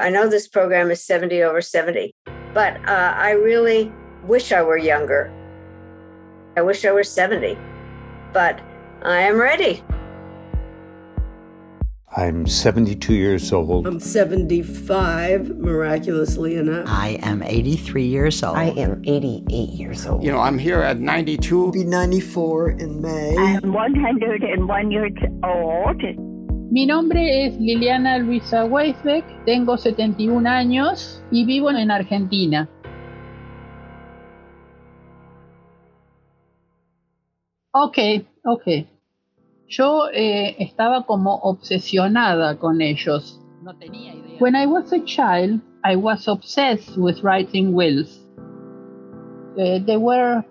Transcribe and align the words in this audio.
I 0.00 0.08
know 0.08 0.28
this 0.28 0.48
program 0.48 0.90
is 0.90 1.04
70 1.04 1.42
over 1.42 1.60
70, 1.60 2.14
but 2.54 2.76
uh, 2.88 3.14
I 3.16 3.32
really 3.32 3.92
wish 4.24 4.50
I 4.50 4.62
were 4.62 4.78
younger. 4.78 5.30
I 6.56 6.62
wish 6.62 6.84
I 6.86 6.92
were 6.92 7.04
70, 7.04 7.58
but 8.32 8.60
I 9.02 9.20
am 9.20 9.38
ready. 9.38 9.82
I'm 12.16 12.46
72 12.46 13.14
years 13.14 13.52
old. 13.52 13.86
I'm 13.86 14.00
75, 14.00 15.50
miraculously 15.58 16.56
enough. 16.56 16.88
I 16.88 17.20
am 17.22 17.42
83 17.42 18.04
years 18.04 18.42
old. 18.42 18.56
I 18.56 18.70
am 18.70 19.02
88 19.06 19.68
years 19.68 20.06
old. 20.06 20.24
You 20.24 20.32
know, 20.32 20.40
I'm 20.40 20.58
here 20.58 20.80
at 20.80 20.98
92. 20.98 21.66
I'll 21.66 21.70
be 21.70 21.84
94 21.84 22.70
in 22.70 23.00
May. 23.00 23.36
I 23.38 23.50
am 23.62 23.72
101 23.72 24.90
years 24.90 25.12
old. 25.44 26.02
Mi 26.70 26.86
nombre 26.86 27.46
es 27.46 27.58
Liliana 27.58 28.18
Luisa 28.18 28.64
Weisbeck, 28.64 29.24
tengo 29.44 29.76
71 29.76 30.48
años 30.48 31.20
y 31.32 31.44
vivo 31.44 31.68
en 31.72 31.90
Argentina. 31.90 32.68
Ok, 37.72 37.98
ok. 38.44 38.86
Yo 39.66 40.10
eh, 40.14 40.54
estaba 40.60 41.06
como 41.06 41.40
obsesionada 41.42 42.56
con 42.56 42.80
ellos. 42.80 43.40
No 43.64 43.76
tenía 43.76 44.14
idea. 44.14 44.36
When 44.38 44.54
I 44.54 44.66
was 44.66 44.92
a 44.92 45.04
child, 45.04 45.60
I 45.82 45.96
was 45.96 46.28
obsessed 46.28 46.96
with 46.96 47.20
writing 47.24 47.74
wills. 47.74 48.24
Uh, 49.58 49.84
they 49.84 49.96
were 49.96 50.44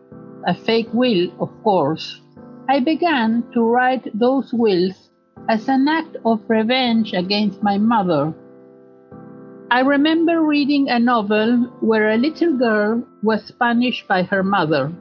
a 0.46 0.54
fake 0.54 0.90
will, 0.92 1.32
of 1.40 1.50
course. 1.64 2.22
I 2.68 2.82
began 2.82 3.50
to 3.54 3.62
write 3.62 4.12
those 4.14 4.52
wills 4.52 5.09
as 5.50 5.68
an 5.68 5.88
act 5.88 6.16
of 6.26 6.40
revenge 6.48 7.12
against 7.14 7.64
my 7.64 7.76
mother. 7.76 8.32
I 9.72 9.80
remember 9.82 10.42
reading 10.42 10.90
a 10.90 11.00
novel 11.00 11.64
where 11.82 12.12
a 12.12 12.18
little 12.18 12.56
girl 12.56 13.04
was 13.24 13.52
punished 13.60 14.08
by 14.08 14.22
her 14.24 14.44
mother. 14.44 14.94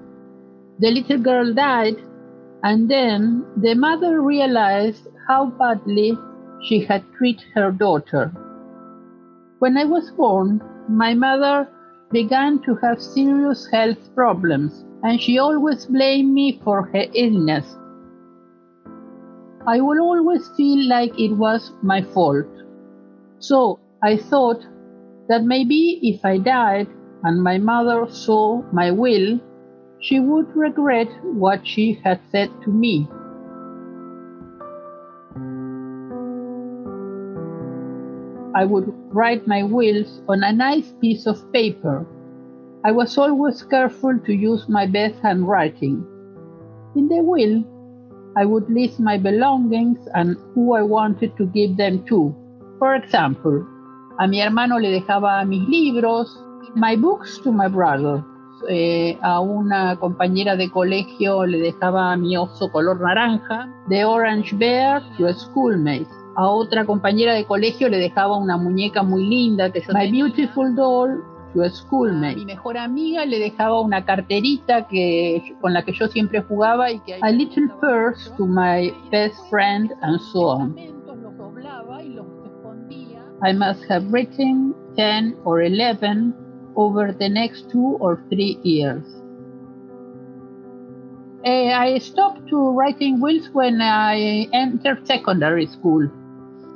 The 0.78 0.90
little 0.90 1.18
girl 1.18 1.52
died, 1.52 1.96
and 2.62 2.88
then 2.90 3.44
the 3.58 3.74
mother 3.74 4.22
realized 4.22 5.06
how 5.26 5.46
badly 5.46 6.16
she 6.62 6.80
had 6.80 7.04
treated 7.18 7.46
her 7.54 7.70
daughter. 7.70 8.32
When 9.58 9.76
I 9.76 9.84
was 9.84 10.10
born, 10.12 10.62
my 10.88 11.12
mother 11.12 11.68
began 12.10 12.60
to 12.62 12.74
have 12.76 13.02
serious 13.02 13.68
health 13.70 14.14
problems, 14.14 14.82
and 15.02 15.20
she 15.20 15.38
always 15.38 15.84
blamed 15.84 16.32
me 16.32 16.58
for 16.64 16.86
her 16.94 17.04
illness. 17.12 17.76
I 19.68 19.82
will 19.82 20.00
always 20.00 20.48
feel 20.56 20.88
like 20.88 21.20
it 21.20 21.34
was 21.34 21.72
my 21.82 22.00
fault. 22.00 22.46
So 23.38 23.78
I 24.02 24.16
thought 24.16 24.64
that 25.28 25.44
maybe 25.44 26.00
if 26.02 26.24
I 26.24 26.38
died 26.38 26.86
and 27.22 27.42
my 27.42 27.58
mother 27.58 28.06
saw 28.08 28.62
my 28.72 28.90
will, 28.90 29.38
she 30.00 30.20
would 30.20 30.56
regret 30.56 31.08
what 31.22 31.66
she 31.66 32.00
had 32.02 32.18
said 32.32 32.48
to 32.62 32.70
me. 32.70 33.06
I 38.54 38.64
would 38.64 38.90
write 39.12 39.46
my 39.46 39.64
wills 39.64 40.22
on 40.30 40.44
a 40.44 40.52
nice 40.52 40.94
piece 40.98 41.26
of 41.26 41.52
paper. 41.52 42.06
I 42.86 42.92
was 42.92 43.18
always 43.18 43.62
careful 43.64 44.18
to 44.18 44.32
use 44.32 44.66
my 44.66 44.86
best 44.86 45.16
handwriting. 45.20 46.06
In 46.96 47.08
the 47.08 47.22
will, 47.22 47.64
I 48.36 48.44
would 48.44 48.68
list 48.68 49.00
my 49.00 49.18
belongings 49.18 49.98
and 50.14 50.36
who 50.54 50.74
I 50.74 50.82
wanted 50.82 51.36
to 51.36 51.46
give 51.46 51.76
them 51.76 52.04
to. 52.06 52.34
For 52.78 52.94
example, 52.94 53.66
a 54.18 54.26
mi 54.28 54.40
hermano 54.40 54.78
le 54.78 54.90
dejaba 54.90 55.46
mis 55.46 55.68
libros, 55.68 56.38
my 56.74 56.96
books 56.96 57.38
to 57.40 57.52
my 57.52 57.68
brother. 57.68 58.24
Eh, 58.68 59.16
a 59.22 59.40
una 59.40 59.96
compañera 59.96 60.56
de 60.56 60.68
colegio 60.68 61.46
le 61.46 61.58
dejaba 61.58 62.16
mi 62.16 62.36
oso 62.36 62.70
color 62.72 63.00
naranja, 63.00 63.68
the 63.88 64.04
orange 64.04 64.52
bear 64.58 65.00
to 65.16 65.26
a 65.26 65.32
schoolmate. 65.32 66.08
A 66.36 66.46
otra 66.48 66.84
compañera 66.84 67.34
de 67.34 67.44
colegio 67.44 67.88
le 67.88 67.98
dejaba 67.98 68.36
una 68.36 68.56
muñeca 68.56 69.02
muy 69.02 69.26
linda 69.26 69.70
que 69.72 69.82
My 69.92 70.10
beautiful 70.10 70.74
doll 70.74 71.22
to 71.54 71.62
a 71.62 71.70
schoolmate. 71.70 72.36
A 72.36 72.38
mi 72.38 72.44
mejor 72.44 72.76
amiga 72.76 73.24
le 73.24 73.38
dejaba 73.38 73.80
una 73.80 74.04
carterita 74.04 74.86
que, 74.88 75.54
con 75.60 75.72
la 75.72 75.82
que 75.84 75.92
yo 75.92 76.08
siempre 76.08 76.42
jugaba 76.42 76.90
y 76.90 77.00
que 77.00 77.18
a 77.20 77.30
little 77.30 77.68
purse 77.80 78.30
to 78.36 78.46
my 78.46 78.92
best 79.10 79.36
friend 79.50 79.92
and 80.02 80.20
so 80.32 80.48
on. 80.48 80.76
I 83.42 83.52
must 83.52 83.84
have 83.88 84.12
written 84.12 84.74
10 84.96 85.36
or 85.44 85.62
11 85.62 86.34
over 86.74 87.12
the 87.12 87.28
next 87.28 87.70
two 87.70 87.96
or 88.00 88.20
three 88.28 88.58
years. 88.62 89.04
Uh, 91.44 91.70
I 91.70 91.98
stopped 91.98 92.48
to 92.48 92.70
writing 92.72 93.20
wills 93.20 93.48
when 93.52 93.80
I 93.80 94.48
entered 94.52 95.06
secondary 95.06 95.66
school. 95.66 96.10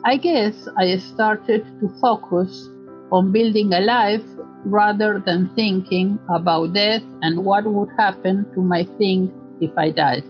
I 0.04 0.16
guess 0.16 0.68
I 0.76 0.96
started 0.98 1.66
to 1.80 1.88
focus 2.00 2.70
on 3.10 3.32
building 3.32 3.72
a 3.74 3.80
life 3.80 4.24
rather 4.64 5.18
than 5.24 5.50
thinking 5.54 6.18
about 6.28 6.72
death 6.72 7.02
and 7.22 7.44
what 7.44 7.64
would 7.64 7.88
happen 7.96 8.46
to 8.54 8.60
my 8.60 8.84
things 8.98 9.30
if 9.60 9.70
I 9.76 9.90
died. 9.90 10.24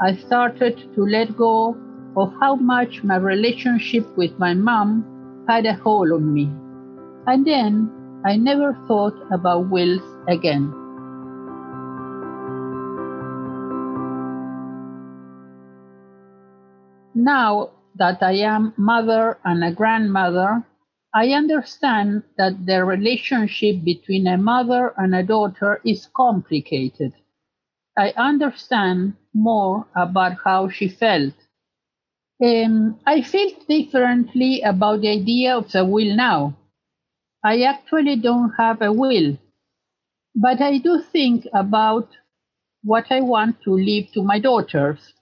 I 0.00 0.16
started 0.16 0.94
to 0.94 1.04
let 1.04 1.36
go 1.36 1.76
of 2.16 2.32
how 2.40 2.56
much 2.56 3.02
my 3.02 3.16
relationship 3.16 4.06
with 4.16 4.38
my 4.38 4.54
mom 4.54 5.44
had 5.48 5.66
a 5.66 5.74
hold 5.74 6.12
on 6.12 6.32
me. 6.32 6.50
And 7.26 7.46
then 7.46 7.90
I 8.24 8.36
never 8.36 8.76
thought 8.86 9.16
about 9.32 9.68
wills 9.70 10.02
again. 10.28 10.72
Now 17.14 17.70
that 17.96 18.22
I 18.22 18.32
am 18.32 18.72
mother 18.76 19.38
and 19.44 19.62
a 19.62 19.70
grandmother, 19.70 20.64
I 21.14 21.32
understand 21.32 22.24
that 22.38 22.66
the 22.66 22.84
relationship 22.84 23.84
between 23.84 24.26
a 24.26 24.36
mother 24.36 24.94
and 24.96 25.14
a 25.14 25.22
daughter 25.22 25.80
is 25.84 26.08
complicated. 26.16 27.12
I 27.98 28.12
understand 28.16 29.14
more 29.34 29.86
about 29.94 30.38
how 30.44 30.68
she 30.68 30.88
felt. 30.88 31.34
Um, 32.44 33.00
I 33.06 33.22
feel 33.22 33.52
differently 33.68 34.60
about 34.62 35.00
the 35.00 35.08
idea 35.08 35.56
of 35.56 35.72
the 35.72 35.84
will 35.84 36.14
now. 36.14 36.56
I 37.44 37.62
actually 37.62 38.16
don't 38.16 38.50
have 38.58 38.82
a 38.82 38.92
will, 38.92 39.38
but 40.34 40.60
I 40.60 40.78
do 40.78 41.00
think 41.00 41.46
about 41.54 42.08
what 42.84 43.06
I 43.10 43.20
want 43.20 43.62
to 43.62 43.72
leave 43.72 44.12
to 44.12 44.22
my 44.22 44.38
daughters. 44.38 45.14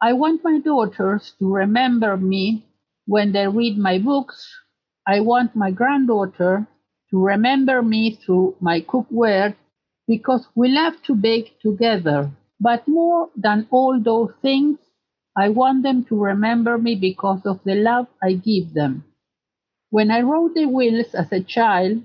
I 0.00 0.12
want 0.14 0.44
my 0.44 0.58
daughters 0.60 1.34
to 1.38 1.52
remember 1.52 2.16
me 2.16 2.66
when 3.06 3.32
they 3.32 3.48
read 3.48 3.78
my 3.78 3.98
books. 3.98 4.63
I 5.06 5.20
want 5.20 5.54
my 5.54 5.70
granddaughter 5.70 6.66
to 7.10 7.18
remember 7.24 7.82
me 7.82 8.10
through 8.12 8.56
my 8.60 8.80
cookware 8.80 9.54
because 10.06 10.48
we 10.54 10.68
love 10.68 11.02
to 11.04 11.14
bake 11.14 11.58
together. 11.60 12.30
But 12.60 12.88
more 12.88 13.30
than 13.36 13.66
all 13.70 14.00
those 14.00 14.32
things, 14.42 14.78
I 15.36 15.50
want 15.50 15.82
them 15.82 16.04
to 16.04 16.16
remember 16.16 16.78
me 16.78 16.94
because 16.94 17.44
of 17.46 17.62
the 17.64 17.74
love 17.74 18.08
I 18.22 18.34
give 18.34 18.74
them. 18.74 19.04
When 19.90 20.10
I 20.10 20.20
wrote 20.22 20.54
the 20.54 20.66
wills 20.66 21.14
as 21.14 21.32
a 21.32 21.40
child, 21.42 22.02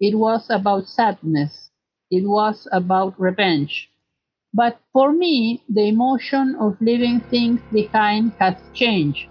it 0.00 0.16
was 0.18 0.48
about 0.50 0.88
sadness. 0.88 1.70
It 2.10 2.28
was 2.28 2.68
about 2.72 3.18
revenge. 3.20 3.90
But 4.54 4.80
for 4.92 5.12
me, 5.12 5.62
the 5.68 5.88
emotion 5.88 6.56
of 6.56 6.80
leaving 6.80 7.20
things 7.20 7.60
behind 7.72 8.32
has 8.38 8.56
changed. 8.74 9.28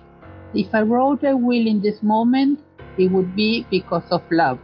If 0.54 0.76
I 0.76 0.82
wrote 0.82 1.24
a 1.24 1.38
will 1.38 1.68
in 1.68 1.82
this 1.82 2.04
moment, 2.04 2.60
it 2.98 3.12
would 3.12 3.36
be 3.36 3.66
because 3.70 4.04
of 4.12 4.22
love. 4.32 4.60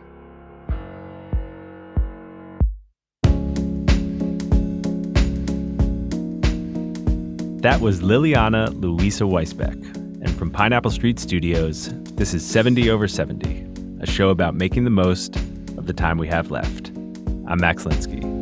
That 7.63 7.79
was 7.79 8.01
Liliana 8.01 8.77
Luisa 8.81 9.23
Weisbeck. 9.23 9.81
And 10.21 10.31
from 10.31 10.51
Pineapple 10.51 10.91
Street 10.91 11.17
Studios, 11.17 11.89
this 12.15 12.33
is 12.33 12.45
70 12.45 12.89
over 12.89 13.07
70, 13.07 13.65
a 14.01 14.05
show 14.05 14.29
about 14.29 14.53
making 14.53 14.83
the 14.83 14.89
most 14.89 15.37
of 15.77 15.85
the 15.85 15.93
time 15.93 16.17
we 16.17 16.27
have 16.27 16.51
left. 16.51 16.89
I'm 17.47 17.61
Max 17.61 17.85
Linsky. 17.85 18.32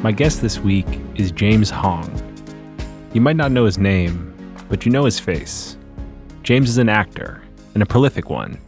My 0.00 0.12
guest 0.12 0.42
this 0.42 0.60
week 0.60 0.86
is 1.16 1.32
James 1.32 1.70
Hong. 1.70 2.08
You 3.12 3.20
might 3.20 3.34
not 3.34 3.50
know 3.50 3.64
his 3.64 3.78
name, 3.78 4.32
but 4.68 4.86
you 4.86 4.92
know 4.92 5.04
his 5.04 5.18
face. 5.18 5.76
James 6.44 6.70
is 6.70 6.78
an 6.78 6.88
actor, 6.88 7.42
and 7.74 7.82
a 7.82 7.86
prolific 7.86 8.30
one. 8.30 8.58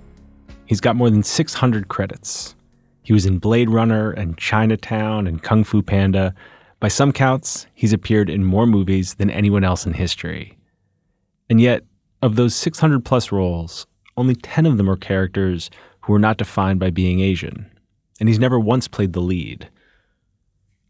He's 0.67 0.81
got 0.81 0.97
more 0.97 1.09
than 1.09 1.23
600 1.23 1.87
credits. 1.87 2.57
He 3.05 3.13
was 3.13 3.27
in 3.27 3.39
Blade 3.39 3.71
Runner 3.71 4.11
and 4.11 4.37
Chinatown 4.39 5.29
and 5.29 5.41
Kung 5.41 5.63
Fu 5.63 5.83
Panda. 5.83 6.35
By 6.81 6.89
some 6.89 7.13
counts, 7.13 7.69
he's 7.75 7.93
appeared 7.93 8.29
in 8.29 8.43
more 8.43 8.67
movies 8.67 9.15
than 9.15 9.31
anyone 9.31 9.63
else 9.63 9.87
in 9.87 9.93
history. 9.93 10.59
And 11.49 11.61
yet, 11.61 11.85
of 12.23 12.35
those 12.35 12.57
600 12.57 13.05
plus 13.05 13.31
roles, 13.31 13.87
only 14.17 14.35
10 14.35 14.67
of 14.67 14.79
them 14.79 14.91
are 14.91 14.97
characters 14.97 15.71
who 16.01 16.13
are 16.13 16.19
not 16.19 16.39
defined 16.39 16.81
by 16.81 16.91
being 16.91 17.21
Asian. 17.21 17.71
And 18.19 18.29
he's 18.29 18.41
never 18.41 18.59
once 18.59 18.89
played 18.89 19.13
the 19.13 19.21
lead. 19.21 19.71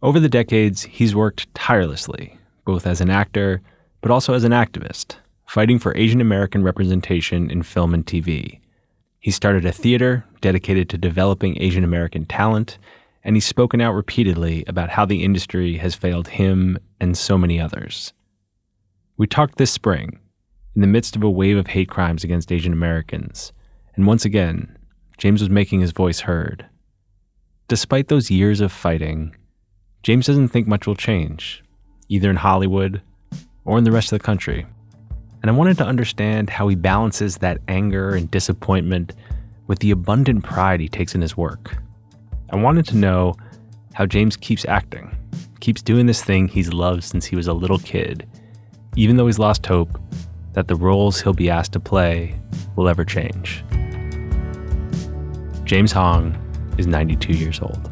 Over 0.02 0.18
the 0.18 0.28
decades, 0.28 0.84
he's 0.84 1.14
worked 1.14 1.52
tirelessly, 1.54 2.38
both 2.64 2.86
as 2.86 3.00
an 3.00 3.10
actor, 3.10 3.60
but 4.00 4.10
also 4.10 4.34
as 4.34 4.44
an 4.44 4.52
activist 4.52 5.16
fighting 5.50 5.80
for 5.80 5.96
Asian 5.96 6.20
American 6.20 6.62
representation 6.62 7.50
in 7.50 7.60
film 7.60 7.92
and 7.92 8.06
TV. 8.06 8.60
He 9.18 9.32
started 9.32 9.64
a 9.64 9.72
theater 9.72 10.24
dedicated 10.40 10.88
to 10.88 10.96
developing 10.96 11.60
Asian 11.60 11.82
American 11.82 12.24
talent, 12.24 12.78
and 13.24 13.34
he's 13.34 13.46
spoken 13.46 13.80
out 13.80 13.94
repeatedly 13.94 14.64
about 14.68 14.90
how 14.90 15.04
the 15.04 15.24
industry 15.24 15.78
has 15.78 15.96
failed 15.96 16.28
him 16.28 16.78
and 17.00 17.18
so 17.18 17.36
many 17.36 17.58
others. 17.58 18.12
We 19.16 19.26
talked 19.26 19.58
this 19.58 19.72
spring, 19.72 20.20
in 20.76 20.82
the 20.82 20.86
midst 20.86 21.16
of 21.16 21.24
a 21.24 21.28
wave 21.28 21.56
of 21.56 21.66
hate 21.66 21.90
crimes 21.90 22.22
against 22.22 22.52
Asian 22.52 22.72
Americans, 22.72 23.52
and 23.96 24.06
once 24.06 24.24
again, 24.24 24.78
James 25.18 25.40
was 25.40 25.50
making 25.50 25.80
his 25.80 25.90
voice 25.90 26.20
heard. 26.20 26.64
Despite 27.66 28.06
those 28.06 28.30
years 28.30 28.60
of 28.60 28.70
fighting, 28.70 29.34
James 30.02 30.26
doesn't 30.26 30.48
think 30.48 30.66
much 30.66 30.86
will 30.86 30.96
change, 30.96 31.62
either 32.08 32.30
in 32.30 32.36
Hollywood 32.36 33.02
or 33.64 33.78
in 33.78 33.84
the 33.84 33.92
rest 33.92 34.12
of 34.12 34.18
the 34.18 34.24
country 34.24 34.66
and 35.42 35.50
I 35.50 35.54
wanted 35.54 35.78
to 35.78 35.86
understand 35.86 36.50
how 36.50 36.68
he 36.68 36.76
balances 36.76 37.38
that 37.38 37.60
anger 37.68 38.14
and 38.14 38.30
disappointment 38.30 39.14
with 39.66 39.78
the 39.78 39.90
abundant 39.90 40.44
pride 40.44 40.80
he 40.80 40.88
takes 40.88 41.14
in 41.14 41.22
his 41.22 41.36
work. 41.36 41.76
I 42.50 42.56
wanted 42.56 42.86
to 42.88 42.96
know 42.96 43.34
how 43.94 44.06
James 44.06 44.36
keeps 44.36 44.64
acting, 44.66 45.16
keeps 45.60 45.82
doing 45.82 46.06
this 46.06 46.22
thing 46.22 46.48
he's 46.48 46.72
loved 46.72 47.04
since 47.04 47.24
he 47.24 47.36
was 47.36 47.46
a 47.46 47.52
little 47.52 47.78
kid, 47.78 48.28
even 48.96 49.16
though 49.16 49.26
he's 49.26 49.38
lost 49.38 49.64
hope 49.64 49.98
that 50.52 50.68
the 50.68 50.76
roles 50.76 51.20
he'll 51.20 51.32
be 51.32 51.48
asked 51.48 51.72
to 51.72 51.80
play 51.80 52.38
will 52.76 52.88
ever 52.88 53.04
change. 53.04 53.64
James 55.64 55.92
Hong 55.92 56.36
is 56.76 56.86
92 56.86 57.32
years 57.32 57.60
old. 57.60 57.89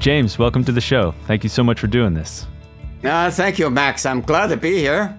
James, 0.00 0.38
welcome 0.38 0.64
to 0.64 0.72
the 0.72 0.80
show. 0.80 1.14
Thank 1.26 1.44
you 1.44 1.50
so 1.50 1.62
much 1.62 1.78
for 1.78 1.86
doing 1.86 2.14
this. 2.14 2.46
Uh, 3.04 3.30
thank 3.30 3.58
you, 3.58 3.68
Max. 3.68 4.06
I'm 4.06 4.22
glad 4.22 4.46
to 4.46 4.56
be 4.56 4.78
here. 4.78 5.16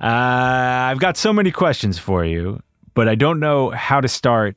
Uh, 0.00 0.06
I've 0.06 1.00
got 1.00 1.16
so 1.16 1.32
many 1.32 1.50
questions 1.50 1.98
for 1.98 2.24
you, 2.24 2.62
but 2.94 3.08
I 3.08 3.16
don't 3.16 3.40
know 3.40 3.70
how 3.70 4.00
to 4.00 4.06
start 4.06 4.56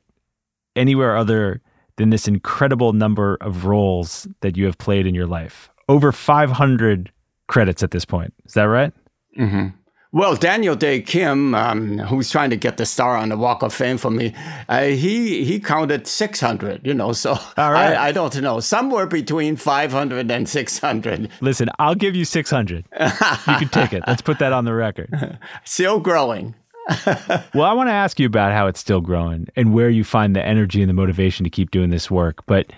anywhere 0.76 1.16
other 1.16 1.60
than 1.96 2.10
this 2.10 2.28
incredible 2.28 2.92
number 2.92 3.36
of 3.40 3.64
roles 3.64 4.28
that 4.42 4.56
you 4.56 4.64
have 4.66 4.78
played 4.78 5.08
in 5.08 5.14
your 5.14 5.26
life. 5.26 5.70
Over 5.88 6.12
500 6.12 7.10
credits 7.48 7.82
at 7.82 7.90
this 7.90 8.04
point. 8.04 8.32
Is 8.44 8.54
that 8.54 8.64
right? 8.64 8.92
Mm-hmm. 9.36 9.68
Well, 10.16 10.34
Daniel 10.34 10.74
Dae 10.74 11.02
Kim, 11.02 11.54
um, 11.54 11.98
who's 11.98 12.30
trying 12.30 12.48
to 12.48 12.56
get 12.56 12.78
the 12.78 12.86
star 12.86 13.18
on 13.18 13.28
the 13.28 13.36
Walk 13.36 13.62
of 13.62 13.74
Fame 13.74 13.98
for 13.98 14.10
me, 14.10 14.32
uh, 14.66 14.84
he 14.84 15.44
he 15.44 15.60
counted 15.60 16.06
600, 16.06 16.86
you 16.86 16.94
know, 16.94 17.12
so 17.24 17.36
I, 17.58 17.96
I, 17.96 18.12
don't 18.12 18.34
know, 18.40 18.58
somewhere 18.60 19.04
between 19.04 19.56
500 19.56 20.30
and 20.30 20.48
600. 20.48 21.28
Listen, 21.42 21.68
I'll 21.78 21.94
give 21.94 22.16
you 22.16 22.24
600. 22.24 22.86
you 22.98 23.10
can 23.58 23.68
take 23.68 23.92
it. 23.92 24.04
Let's 24.06 24.22
put 24.22 24.38
that 24.38 24.54
on 24.54 24.64
the 24.64 24.72
record. 24.72 25.38
Still 25.64 26.00
growing. 26.00 26.54
well, 27.52 27.64
I 27.64 27.74
want 27.74 27.90
to 27.90 27.92
ask 27.92 28.18
you 28.18 28.26
about 28.26 28.54
how 28.54 28.68
it's 28.68 28.80
still 28.80 29.02
growing 29.02 29.48
and 29.54 29.74
where 29.74 29.90
you 29.90 30.02
find 30.02 30.34
the 30.34 30.42
energy 30.42 30.80
and 30.80 30.88
the 30.88 30.94
motivation 30.94 31.44
to 31.44 31.50
keep 31.50 31.72
doing 31.72 31.90
this 31.90 32.10
work. 32.10 32.46
But 32.46 32.72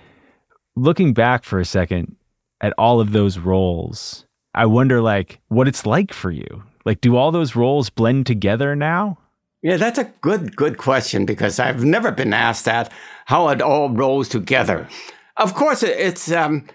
looking 0.75 1.15
back 1.15 1.45
for 1.45 1.61
a 1.61 1.65
second 1.65 2.17
at 2.61 2.73
all 2.79 3.01
of 3.01 3.13
those 3.13 3.39
roles, 3.39 4.25
I 4.55 4.67
wonder 4.67 5.03
like 5.03 5.41
what 5.49 5.69
it's 5.69 5.87
like 5.87 6.13
for 6.13 6.33
you 6.33 6.65
like, 6.85 7.01
do 7.01 7.17
all 7.17 7.31
those 7.31 7.57
roles 7.57 7.91
blend 7.91 8.27
together 8.27 8.75
now? 8.77 9.19
Yeah, 9.63 9.77
that's 9.77 9.99
a 9.99 10.13
good, 10.21 10.55
good 10.57 10.79
question 10.79 11.27
because 11.27 11.59
I've 11.59 11.85
never 11.85 12.13
been 12.13 12.33
asked 12.33 12.65
that, 12.67 12.93
how 13.27 13.49
it 13.49 13.61
all 13.61 13.91
rolls 13.91 14.29
together. 14.29 14.89
Of 15.37 15.55
course, 15.55 15.83
it's 15.83 16.31
um, 16.31 16.67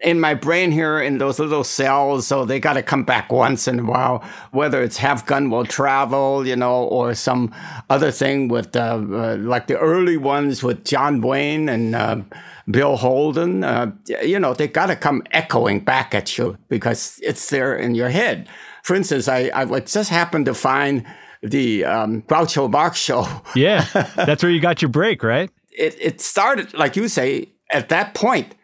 in 0.00 0.20
my 0.20 0.34
brain 0.34 0.72
here 0.72 1.00
in 1.00 1.18
those 1.18 1.38
little 1.38 1.62
cells, 1.62 2.26
so 2.26 2.44
they 2.44 2.58
got 2.58 2.72
to 2.72 2.82
come 2.82 3.04
back 3.04 3.30
once 3.30 3.68
in 3.68 3.78
a 3.78 3.84
while, 3.84 4.24
whether 4.50 4.82
it's 4.82 4.96
Have 4.98 5.24
Gun 5.26 5.50
Will 5.50 5.64
Travel, 5.64 6.46
you 6.46 6.56
know, 6.56 6.84
or 6.84 7.14
some 7.14 7.54
other 7.88 8.10
thing 8.10 8.48
with, 8.48 8.74
uh, 8.74 9.00
uh, 9.00 9.36
like 9.38 9.68
the 9.68 9.78
early 9.78 10.16
ones 10.16 10.62
with 10.62 10.84
John 10.84 11.20
Wayne 11.20 11.68
and 11.68 11.94
uh, 11.94 12.20
Bill 12.68 12.96
Holden. 12.96 13.62
Uh, 13.62 13.92
you 14.22 14.40
know, 14.40 14.52
they 14.52 14.66
got 14.66 14.86
to 14.86 14.96
come 14.96 15.22
echoing 15.30 15.80
back 15.80 16.12
at 16.12 16.36
you 16.36 16.58
because 16.68 17.20
it's 17.22 17.50
there 17.50 17.76
in 17.76 17.94
your 17.94 18.08
head 18.08 18.48
for 18.82 18.94
instance, 18.94 19.28
I, 19.28 19.50
I 19.54 19.80
just 19.80 20.10
happened 20.10 20.46
to 20.46 20.54
find 20.54 21.06
the 21.42 21.84
um, 21.84 22.22
Groucho 22.22 22.70
Marx 22.70 22.98
show. 22.98 23.26
yeah, 23.56 23.86
that's 24.16 24.42
where 24.42 24.52
you 24.52 24.60
got 24.60 24.82
your 24.82 24.88
break, 24.88 25.22
right? 25.22 25.50
It, 25.70 25.96
it 26.00 26.20
started, 26.20 26.74
like 26.74 26.96
you 26.96 27.08
say, 27.08 27.48
at 27.72 27.88
that 27.88 28.14
point, 28.14 28.54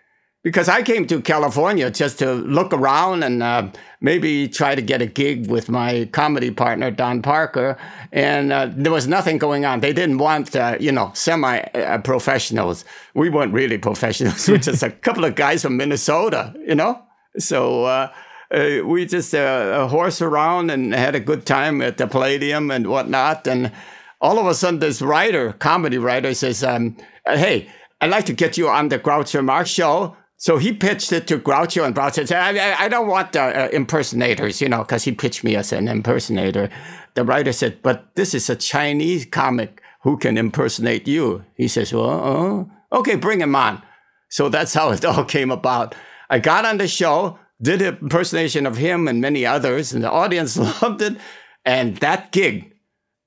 because 0.45 0.69
I 0.69 0.83
came 0.83 1.07
to 1.09 1.21
California 1.21 1.91
just 1.91 2.19
to 2.21 2.33
look 2.33 2.73
around 2.73 3.23
and 3.23 3.43
uh, 3.43 3.69
maybe 4.01 4.49
try 4.49 4.75
to 4.75 4.83
get 4.83 5.03
a 5.03 5.07
gig 5.07 5.51
with 5.51 5.69
my 5.69 6.09
comedy 6.13 6.51
partner, 6.51 6.91
Don 6.91 7.23
Parker. 7.23 7.77
And 8.13 8.53
uh, 8.53 8.71
there 8.73 8.93
was 8.93 9.09
nothing 9.09 9.39
going 9.39 9.65
on. 9.65 9.81
They 9.81 9.93
didn't 9.93 10.19
want, 10.19 10.55
uh, 10.55 10.77
you 10.79 10.93
know, 10.93 11.11
semi 11.15 11.59
uh, 11.59 11.99
professionals. 11.99 12.85
We 13.15 13.29
weren't 13.31 13.53
really 13.53 13.79
professionals. 13.79 14.49
We're 14.49 14.59
just 14.59 14.83
a 14.83 14.91
couple 14.91 15.25
of 15.25 15.35
guys 15.35 15.63
from 15.63 15.77
Minnesota, 15.77 16.55
you 16.67 16.75
know? 16.75 17.03
So, 17.39 18.11
uh, 18.53 18.57
uh, 18.57 18.85
we 18.85 19.07
just 19.07 19.35
uh, 19.35 19.89
horse 19.89 20.23
around 20.23 20.71
and 20.71 20.95
had 20.95 21.15
a 21.15 21.21
good 21.21 21.47
time 21.47 21.83
at 21.83 21.99
the 21.99 22.07
Palladium 22.07 22.71
and 22.71 22.87
whatnot. 22.87 23.47
And 23.47 23.73
all 24.21 24.39
of 24.39 24.47
a 24.47 24.55
sudden, 24.55 24.81
this 24.81 25.03
writer, 25.03 25.53
comedy 25.53 25.99
writer, 25.99 26.35
says, 26.35 26.65
um, 26.65 26.97
"Hey, 27.27 27.69
I'd 28.01 28.11
like 28.11 28.27
to 28.27 28.33
get 28.33 28.57
you 28.57 28.69
on 28.69 28.89
the 28.89 28.99
Groucho 28.99 29.45
Marx 29.45 29.71
show 29.71 30.17
So 30.41 30.57
he 30.57 30.73
pitched 30.73 31.11
it 31.13 31.27
to 31.27 31.39
Groucho, 31.39 31.85
and 31.85 31.95
Groucho 31.95 32.27
said, 32.27 32.57
I, 32.57 32.85
I 32.85 32.89
don't 32.89 33.09
want 33.09 33.35
uh, 33.35 33.41
uh, 33.41 33.69
impersonators, 33.73 34.61
you 34.61 34.69
know, 34.69 34.85
because 34.85 35.03
he 35.03 35.11
pitched 35.11 35.43
me 35.43 35.57
as 35.57 35.73
an 35.73 35.89
impersonator. 35.89 36.71
The 37.15 37.25
writer 37.25 37.53
said, 37.53 37.83
but 37.83 38.15
this 38.15 38.35
is 38.35 38.49
a 38.49 38.55
Chinese 38.55 39.27
comic 39.27 39.83
who 40.03 40.17
can 40.17 40.39
impersonate 40.39 41.09
you. 41.09 41.45
He 41.57 41.67
says, 41.67 41.93
well, 41.93 42.71
uh, 42.93 42.97
okay, 42.99 43.17
bring 43.17 43.41
him 43.41 43.57
on. 43.57 43.83
So 44.29 44.49
that's 44.49 44.75
how 44.75 44.93
it 44.93 45.05
all 45.05 45.25
came 45.25 45.51
about. 45.51 45.97
I 46.31 46.39
got 46.39 46.65
on 46.65 46.79
the 46.79 46.87
show, 46.87 47.41
did 47.61 47.83
an 47.83 47.99
impersonation 48.01 48.67
of 48.67 48.77
him 48.77 49.09
and 49.09 49.21
many 49.21 49.45
others, 49.45 49.93
and 49.93 50.05
the 50.05 50.11
audience 50.11 50.57
loved 50.83 51.03
it. 51.03 51.17
And 51.65 51.97
that 51.99 52.33
gig 52.33 52.75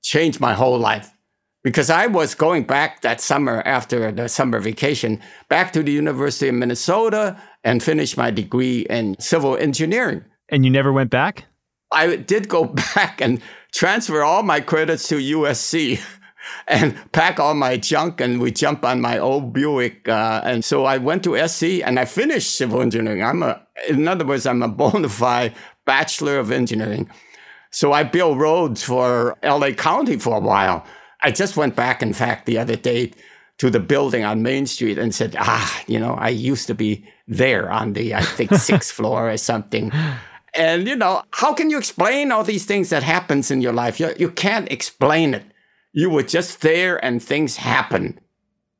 changed 0.02 0.40
my 0.40 0.54
whole 0.54 0.78
life 0.78 1.12
because 1.62 1.90
I 1.90 2.06
was 2.06 2.34
going 2.34 2.64
back 2.64 3.02
that 3.02 3.20
summer 3.20 3.62
after 3.64 4.10
the 4.10 4.28
summer 4.28 4.58
vacation 4.58 5.20
back 5.48 5.72
to 5.72 5.82
the 5.82 5.92
University 5.92 6.48
of 6.48 6.54
Minnesota 6.54 7.40
and 7.62 7.82
finished 7.82 8.16
my 8.16 8.30
degree 8.30 8.80
in 8.90 9.16
civil 9.20 9.56
engineering. 9.56 10.24
And 10.48 10.64
you 10.64 10.70
never 10.70 10.92
went 10.92 11.10
back? 11.10 11.44
I 11.92 12.16
did 12.16 12.48
go 12.48 12.64
back 12.94 13.20
and 13.20 13.40
transfer 13.72 14.22
all 14.22 14.42
my 14.42 14.60
credits 14.60 15.08
to 15.08 15.16
USC. 15.16 16.00
And 16.68 16.96
pack 17.12 17.38
all 17.40 17.54
my 17.54 17.76
junk 17.76 18.20
and 18.20 18.40
we 18.40 18.50
jump 18.50 18.84
on 18.84 19.00
my 19.00 19.18
old 19.18 19.52
Buick. 19.52 20.08
Uh, 20.08 20.40
and 20.44 20.64
so 20.64 20.84
I 20.84 20.98
went 20.98 21.24
to 21.24 21.48
SC 21.48 21.82
and 21.84 21.98
I 21.98 22.04
finished 22.04 22.56
civil 22.56 22.82
engineering. 22.82 23.22
I'm 23.22 23.42
a, 23.42 23.60
in 23.88 24.06
other 24.08 24.26
words, 24.26 24.46
I'm 24.46 24.62
a 24.62 24.68
bona 24.68 25.08
fide 25.08 25.54
bachelor 25.84 26.38
of 26.38 26.50
engineering. 26.50 27.10
So 27.70 27.92
I 27.92 28.02
built 28.02 28.38
roads 28.38 28.82
for 28.82 29.36
LA 29.42 29.70
County 29.70 30.18
for 30.18 30.36
a 30.36 30.40
while. 30.40 30.84
I 31.22 31.30
just 31.30 31.56
went 31.56 31.76
back, 31.76 32.02
in 32.02 32.12
fact, 32.12 32.46
the 32.46 32.58
other 32.58 32.76
day 32.76 33.12
to 33.58 33.70
the 33.70 33.80
building 33.80 34.24
on 34.24 34.42
Main 34.42 34.66
Street 34.66 34.98
and 34.98 35.14
said, 35.14 35.36
ah, 35.38 35.82
you 35.86 35.98
know, 35.98 36.14
I 36.14 36.30
used 36.30 36.66
to 36.66 36.74
be 36.74 37.06
there 37.28 37.70
on 37.70 37.92
the, 37.92 38.14
I 38.14 38.22
think, 38.22 38.52
sixth 38.56 38.92
floor 38.92 39.30
or 39.30 39.36
something. 39.36 39.92
And, 40.54 40.86
you 40.86 40.96
know, 40.96 41.22
how 41.30 41.54
can 41.54 41.70
you 41.70 41.78
explain 41.78 42.32
all 42.32 42.44
these 42.44 42.66
things 42.66 42.90
that 42.90 43.02
happens 43.02 43.50
in 43.50 43.60
your 43.60 43.72
life? 43.72 43.98
You, 44.00 44.12
you 44.18 44.30
can't 44.30 44.70
explain 44.70 45.32
it. 45.32 45.44
You 45.92 46.10
were 46.10 46.22
just 46.22 46.60
there 46.60 47.02
and 47.04 47.22
things 47.22 47.56
happen. 47.56 48.18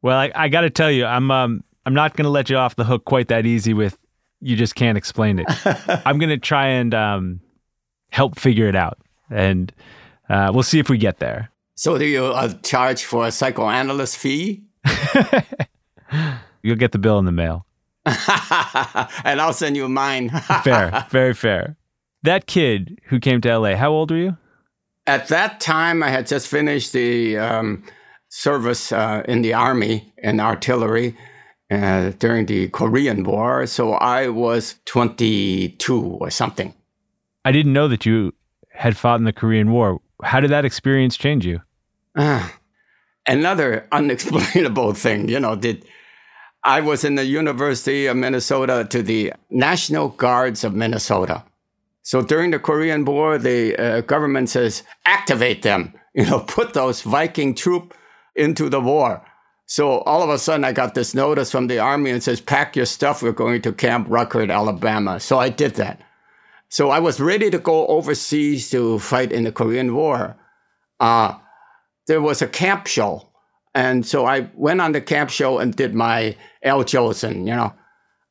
Well, 0.00 0.19
I, 0.19 0.33
I 0.35 0.49
got 0.49 0.62
to 0.62 0.71
tell 0.71 0.90
you, 0.90 1.04
I'm, 1.04 1.31
um, 1.31 1.62
I'm 1.87 1.95
not 1.95 2.16
going 2.16 2.25
to 2.25 2.31
let 2.31 2.50
you 2.50 2.57
off 2.57 2.76
the 2.76 2.85
hook 2.85 3.04
quite 3.04 3.28
that 3.28 3.47
easy 3.47 3.75
with 3.75 3.99
you 4.42 4.57
just 4.57 4.75
can't 4.75 4.99
explain 4.99 5.38
it. 5.38 5.47
I'm 6.04 6.19
going 6.19 6.31
to 6.31 6.38
try 6.38 6.66
and 6.66 6.92
um, 6.92 7.40
help 8.11 8.38
figure 8.38 8.66
it 8.69 8.75
out. 8.75 8.99
And 9.31 9.73
uh, 10.28 10.50
we'll 10.52 10.64
see 10.64 10.81
if 10.81 10.90
we 10.90 10.99
get 10.99 11.19
there. 11.19 11.50
So 11.76 11.97
do 11.97 12.04
you 12.04 12.26
uh, 12.26 12.52
charge 12.62 13.04
for 13.04 13.26
a 13.26 13.33
psychoanalyst 13.33 14.16
fee? 14.16 14.64
You'll 16.62 16.76
get 16.76 16.92
the 16.92 16.99
bill 16.99 17.19
in 17.19 17.25
the 17.25 17.33
mail. 17.33 17.66
and 18.04 19.40
I'll 19.40 19.52
send 19.52 19.76
you 19.76 19.88
mine. 19.88 20.31
fair, 20.64 21.07
very 21.11 21.35
fair. 21.35 21.76
That 22.25 22.47
kid 22.47 23.00
who 23.04 23.21
came 23.21 23.40
to 23.42 23.59
LA, 23.59 23.76
how 23.76 23.92
old 23.92 24.11
were 24.11 24.16
you? 24.16 24.37
At 25.06 25.28
that 25.28 25.61
time, 25.61 26.02
I 26.02 26.09
had 26.11 26.26
just 26.26 26.49
finished 26.49 26.92
the 26.92 27.38
um, 27.38 27.85
service 28.28 28.92
uh, 28.92 29.23
in 29.26 29.42
the 29.42 29.54
army 29.54 30.12
and 30.23 30.40
artillery 30.40 31.16
uh, 31.71 32.12
during 32.18 32.47
the 32.47 32.68
Korean 32.68 33.25
War. 33.25 33.66
So 33.66 33.92
I 33.94 34.28
was 34.28 34.76
22 34.87 36.00
or 36.00 36.30
something. 36.30 36.75
I 37.44 37.52
didn't 37.52 37.73
know 37.73 37.88
that 37.88 38.06
you 38.06 38.32
had 38.71 38.97
fought 38.97 39.18
in 39.18 39.25
the 39.25 39.32
Korean 39.32 39.73
War. 39.73 40.00
How 40.23 40.40
did 40.40 40.50
that 40.50 40.64
experience 40.64 41.16
change 41.16 41.44
you? 41.44 41.61
Uh, 42.14 42.49
another 43.26 43.87
unexplainable 43.90 44.94
thing, 45.04 45.28
you 45.28 45.40
know, 45.40 45.56
did 45.56 45.85
I 46.64 46.80
was 46.80 47.04
in 47.04 47.16
the 47.16 47.25
University 47.25 48.06
of 48.06 48.16
Minnesota 48.16 48.87
to 48.90 49.02
the 49.02 49.32
National 49.50 50.11
Guards 50.11 50.62
of 50.62 50.75
Minnesota. 50.75 51.42
So 52.02 52.21
during 52.21 52.50
the 52.50 52.59
Korean 52.59 53.04
War, 53.04 53.38
the 53.38 53.76
uh, 53.76 54.00
government 54.02 54.49
says, 54.49 54.82
activate 55.06 55.62
them, 55.62 55.94
you 56.14 56.26
know, 56.26 56.40
put 56.40 56.75
those 56.75 57.02
Viking 57.02 57.54
troop 57.54 57.94
into 58.35 58.68
the 58.68 58.80
war. 58.80 59.25
So 59.66 60.00
all 60.00 60.23
of 60.23 60.28
a 60.28 60.38
sudden, 60.38 60.64
I 60.64 60.73
got 60.73 60.94
this 60.94 61.14
notice 61.14 61.50
from 61.50 61.66
the 61.66 61.78
army 61.78 62.11
and 62.11 62.23
says, 62.23 62.40
pack 62.40 62.76
your 62.76 62.85
stuff. 62.85 63.23
We're 63.23 63.32
going 63.32 63.62
to 63.62 63.73
Camp 63.73 64.06
Rucker, 64.11 64.50
Alabama. 64.50 65.21
So 65.21 65.38
I 65.38 65.49
did 65.49 65.76
that. 65.76 66.00
So 66.68 66.90
I 66.90 66.99
was 66.99 67.21
ready 67.21 67.50
to 67.50 67.59
go 67.59 67.87
overseas 67.87 68.71
to 68.71 68.99
fight 68.99 69.32
in 69.32 69.44
the 69.44 69.52
Korean 69.52 69.94
War. 69.94 70.37
Uh, 71.00 71.37
there 72.06 72.21
was 72.21 72.42
a 72.42 72.49
camp 72.49 72.87
show. 72.87 73.28
And 73.75 74.04
so 74.06 74.26
I 74.26 74.50
went 74.54 74.80
on 74.80 74.92
the 74.92 75.00
camp 75.00 75.30
show 75.30 75.59
and 75.59 75.75
did 75.75 75.94
my 75.94 76.37
Al 76.62 76.85
Jolson, 76.85 77.47
you 77.47 77.54
know. 77.54 77.73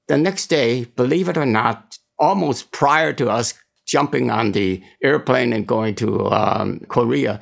The 0.08 0.18
next 0.18 0.48
day, 0.48 0.86
believe 0.86 1.30
it 1.30 1.38
or 1.38 1.46
not, 1.46 1.98
almost 2.20 2.72
prior 2.72 3.14
to 3.14 3.30
us 3.30 3.54
jumping 3.86 4.32
on 4.32 4.52
the 4.52 4.84
airplane 5.04 5.54
and 5.54 5.68
going 5.68 5.96
to 5.96 6.28
um, 6.30 6.82
Korea, 6.88 7.40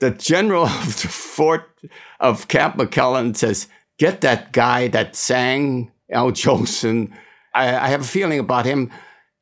the 0.00 0.10
general 0.10 0.66
of 0.66 1.02
the 1.02 1.08
fort 1.08 1.68
of 2.20 2.48
Camp 2.48 2.76
McClellan 2.76 3.34
says, 3.34 3.68
Get 3.98 4.22
that 4.22 4.52
guy 4.52 4.88
that 4.88 5.14
sang 5.14 5.92
Al 6.10 6.32
Jolson. 6.32 7.12
I, 7.54 7.68
I 7.68 7.88
have 7.88 8.00
a 8.00 8.04
feeling 8.04 8.40
about 8.40 8.66
him. 8.66 8.90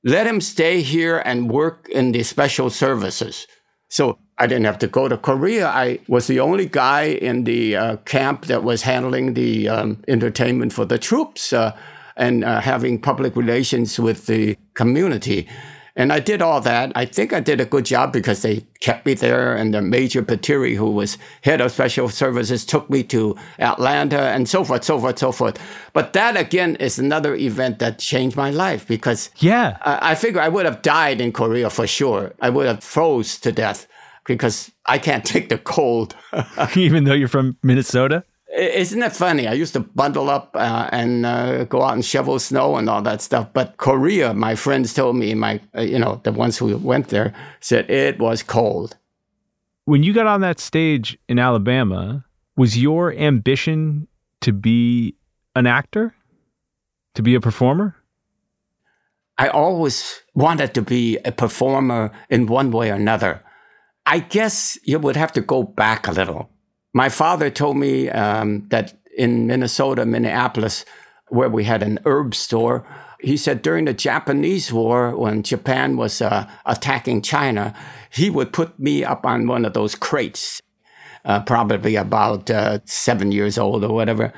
Let 0.04 0.26
him 0.26 0.40
stay 0.40 0.82
here 0.82 1.22
and 1.24 1.50
work 1.50 1.88
in 1.88 2.12
the 2.12 2.22
special 2.22 2.68
services. 2.68 3.46
So 3.88 4.18
I 4.38 4.46
didn't 4.46 4.64
have 4.64 4.78
to 4.78 4.88
go 4.88 5.08
to 5.08 5.16
Korea. 5.16 5.68
I 5.68 6.00
was 6.08 6.26
the 6.26 6.40
only 6.40 6.66
guy 6.66 7.04
in 7.04 7.44
the 7.44 7.76
uh, 7.76 7.96
camp 7.98 8.46
that 8.46 8.64
was 8.64 8.82
handling 8.82 9.34
the 9.34 9.68
um, 9.68 10.02
entertainment 10.08 10.72
for 10.72 10.84
the 10.84 10.98
troops 10.98 11.52
uh, 11.52 11.76
and 12.16 12.44
uh, 12.44 12.60
having 12.60 13.00
public 13.00 13.36
relations 13.36 13.98
with 13.98 14.26
the 14.26 14.56
community. 14.74 15.48
And 15.94 16.12
I 16.12 16.20
did 16.20 16.40
all 16.40 16.60
that. 16.62 16.92
I 16.94 17.04
think 17.04 17.32
I 17.32 17.40
did 17.40 17.60
a 17.60 17.66
good 17.66 17.84
job 17.84 18.12
because 18.12 18.42
they 18.42 18.64
kept 18.80 19.04
me 19.04 19.14
there. 19.14 19.54
And 19.54 19.74
the 19.74 19.82
Major 19.82 20.22
Patiri, 20.22 20.74
who 20.74 20.90
was 20.90 21.18
head 21.42 21.60
of 21.60 21.70
special 21.70 22.08
services, 22.08 22.64
took 22.64 22.88
me 22.88 23.02
to 23.04 23.36
Atlanta 23.58 24.20
and 24.20 24.48
so 24.48 24.64
forth, 24.64 24.84
so 24.84 24.98
forth, 24.98 25.18
so 25.18 25.32
forth. 25.32 25.58
But 25.92 26.14
that 26.14 26.36
again 26.36 26.76
is 26.76 26.98
another 26.98 27.34
event 27.34 27.78
that 27.80 27.98
changed 27.98 28.36
my 28.36 28.50
life 28.50 28.86
because 28.86 29.30
yeah, 29.38 29.76
I, 29.82 30.12
I 30.12 30.14
figure 30.14 30.40
I 30.40 30.48
would 30.48 30.64
have 30.64 30.80
died 30.80 31.20
in 31.20 31.32
Korea 31.32 31.68
for 31.68 31.86
sure. 31.86 32.32
I 32.40 32.48
would 32.48 32.66
have 32.66 32.82
froze 32.82 33.38
to 33.40 33.52
death 33.52 33.86
because 34.24 34.70
I 34.86 34.98
can't 34.98 35.24
take 35.34 35.50
the 35.50 35.58
cold. 35.58 36.16
Even 36.76 37.04
though 37.04 37.14
you're 37.14 37.28
from 37.28 37.58
Minnesota? 37.62 38.24
Isn't 38.54 39.00
that 39.00 39.16
funny? 39.16 39.48
I 39.48 39.54
used 39.54 39.72
to 39.72 39.80
bundle 39.80 40.28
up 40.28 40.50
uh, 40.54 40.88
and 40.92 41.24
uh, 41.24 41.64
go 41.64 41.82
out 41.82 41.94
and 41.94 42.04
shovel 42.04 42.38
snow 42.38 42.76
and 42.76 42.88
all 42.90 43.00
that 43.00 43.22
stuff. 43.22 43.48
But 43.54 43.78
Korea, 43.78 44.34
my 44.34 44.54
friends 44.56 44.92
told 44.92 45.16
me, 45.16 45.34
my 45.34 45.58
uh, 45.74 45.80
you 45.80 45.98
know 45.98 46.20
the 46.22 46.32
ones 46.32 46.58
who 46.58 46.76
went 46.76 47.08
there 47.08 47.32
said 47.60 47.90
it 47.90 48.18
was 48.18 48.42
cold. 48.42 48.96
When 49.86 50.02
you 50.02 50.12
got 50.12 50.26
on 50.26 50.42
that 50.42 50.60
stage 50.60 51.18
in 51.28 51.38
Alabama, 51.38 52.26
was 52.56 52.76
your 52.76 53.14
ambition 53.14 54.06
to 54.42 54.52
be 54.52 55.16
an 55.56 55.66
actor, 55.66 56.14
to 57.14 57.22
be 57.22 57.34
a 57.34 57.40
performer? 57.40 57.96
I 59.38 59.48
always 59.48 60.20
wanted 60.34 60.74
to 60.74 60.82
be 60.82 61.16
a 61.24 61.32
performer 61.32 62.12
in 62.28 62.46
one 62.46 62.70
way 62.70 62.90
or 62.90 62.94
another. 62.94 63.42
I 64.04 64.18
guess 64.18 64.78
you 64.84 64.98
would 64.98 65.16
have 65.16 65.32
to 65.32 65.40
go 65.40 65.62
back 65.62 66.06
a 66.06 66.12
little. 66.12 66.51
My 66.92 67.08
father 67.08 67.50
told 67.50 67.76
me 67.76 68.10
um, 68.10 68.66
that 68.68 68.94
in 69.16 69.46
Minnesota, 69.46 70.04
Minneapolis, 70.04 70.84
where 71.28 71.48
we 71.48 71.64
had 71.64 71.82
an 71.82 71.98
herb 72.04 72.34
store, 72.34 72.86
he 73.20 73.36
said 73.36 73.62
during 73.62 73.84
the 73.84 73.94
Japanese 73.94 74.72
War, 74.72 75.16
when 75.16 75.42
Japan 75.42 75.96
was 75.96 76.20
uh, 76.20 76.50
attacking 76.66 77.22
China, 77.22 77.74
he 78.10 78.28
would 78.28 78.52
put 78.52 78.78
me 78.78 79.04
up 79.04 79.24
on 79.24 79.46
one 79.46 79.64
of 79.64 79.74
those 79.74 79.94
crates, 79.94 80.60
uh, 81.24 81.40
probably 81.40 81.96
about 81.96 82.50
uh, 82.50 82.80
seven 82.84 83.32
years 83.32 83.56
old 83.56 83.84
or 83.84 83.94
whatever. 83.94 84.32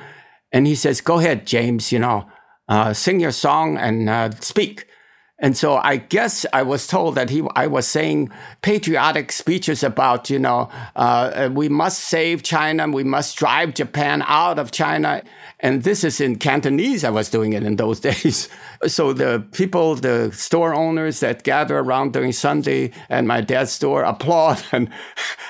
And 0.51 0.67
he 0.67 0.75
says, 0.75 1.01
Go 1.01 1.19
ahead, 1.19 1.45
James, 1.45 1.91
you 1.91 1.99
know, 1.99 2.27
uh, 2.69 2.93
sing 2.93 3.19
your 3.19 3.31
song 3.31 3.77
and 3.77 4.09
uh, 4.09 4.31
speak. 4.39 4.87
And 5.37 5.57
so 5.57 5.75
I 5.75 5.97
guess 5.97 6.45
I 6.53 6.63
was 6.63 6.87
told 6.87 7.15
that 7.15 7.29
he, 7.29 7.43
I 7.55 7.67
was 7.67 7.85
saying 7.85 8.31
patriotic 8.61 9.33
speeches 9.33 9.83
about, 9.83 10.29
you 10.29 10.39
know, 10.39 10.69
uh, 10.95 11.49
we 11.51 11.67
must 11.67 11.99
save 12.05 12.41
China, 12.41 12.87
we 12.87 13.03
must 13.03 13.37
drive 13.37 13.73
Japan 13.73 14.23
out 14.27 14.59
of 14.59 14.71
China. 14.71 15.21
And 15.59 15.83
this 15.83 16.05
is 16.05 16.21
in 16.21 16.37
Cantonese. 16.37 17.03
I 17.03 17.09
was 17.09 17.29
doing 17.29 17.51
it 17.51 17.63
in 17.63 17.75
those 17.75 17.99
days. 18.11 18.47
so 18.87 19.11
the 19.11 19.45
people, 19.51 19.95
the 19.95 20.31
store 20.31 20.73
owners 20.73 21.19
that 21.19 21.43
gather 21.43 21.79
around 21.79 22.13
during 22.13 22.31
Sunday 22.31 22.91
at 23.09 23.25
my 23.25 23.41
dad's 23.41 23.71
store 23.71 24.03
applaud. 24.03 24.63
And, 24.71 24.89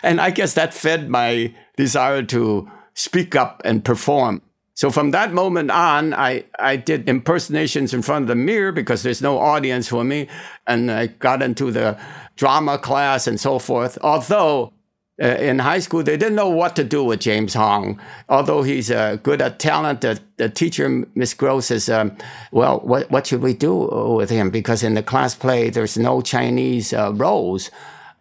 and 0.04 0.22
I 0.22 0.30
guess 0.30 0.54
that 0.54 0.74
fed 0.74 1.10
my 1.10 1.54
desire 1.78 2.22
to 2.24 2.70
speak 2.94 3.36
up 3.36 3.62
and 3.66 3.84
perform. 3.84 4.42
So 4.76 4.92
from 4.92 5.12
that 5.12 5.34
moment 5.34 5.72
on, 5.72 6.14
I, 6.14 6.44
I 6.60 6.76
did 6.76 7.08
impersonations 7.08 7.94
in 7.94 8.02
front 8.02 8.24
of 8.24 8.28
the 8.28 8.36
mirror 8.36 8.74
because 8.74 9.04
there's 9.04 9.22
no 9.22 9.40
audience 9.40 9.88
for 9.88 10.04
me. 10.04 10.28
And 10.68 10.92
I 10.92 11.08
got 11.08 11.42
into 11.42 11.72
the 11.72 11.98
drama 12.36 12.78
class 12.78 13.26
and 13.26 13.40
so 13.40 13.58
forth. 13.58 13.98
Although 14.02 14.74
uh, 15.22 15.28
in 15.28 15.60
high 15.60 15.80
school, 15.80 16.04
they 16.04 16.18
didn't 16.18 16.36
know 16.36 16.50
what 16.50 16.76
to 16.76 16.84
do 16.84 17.06
with 17.06 17.22
James 17.22 17.54
Hong. 17.54 18.02
Although 18.28 18.64
he's 18.64 18.92
uh, 18.92 19.16
good 19.24 19.42
at 19.42 19.60
talent, 19.60 20.02
the, 20.02 20.20
the 20.36 20.50
teacher, 20.50 21.06
Miss 21.16 21.34
Gross, 21.34 21.68
says, 21.68 21.88
um, 21.88 22.18
well, 22.52 22.82
what, 22.82 23.10
what 23.10 23.28
should 23.28 23.42
we 23.42 23.54
do 23.54 23.74
with 24.14 24.30
him? 24.30 24.50
Because 24.50 24.84
in 24.84 24.94
the 24.94 25.04
class 25.04 25.34
play, 25.34 25.70
there's 25.70 25.98
no 25.98 26.20
Chinese 26.20 26.92
uh, 26.92 27.14
roles. 27.14 27.72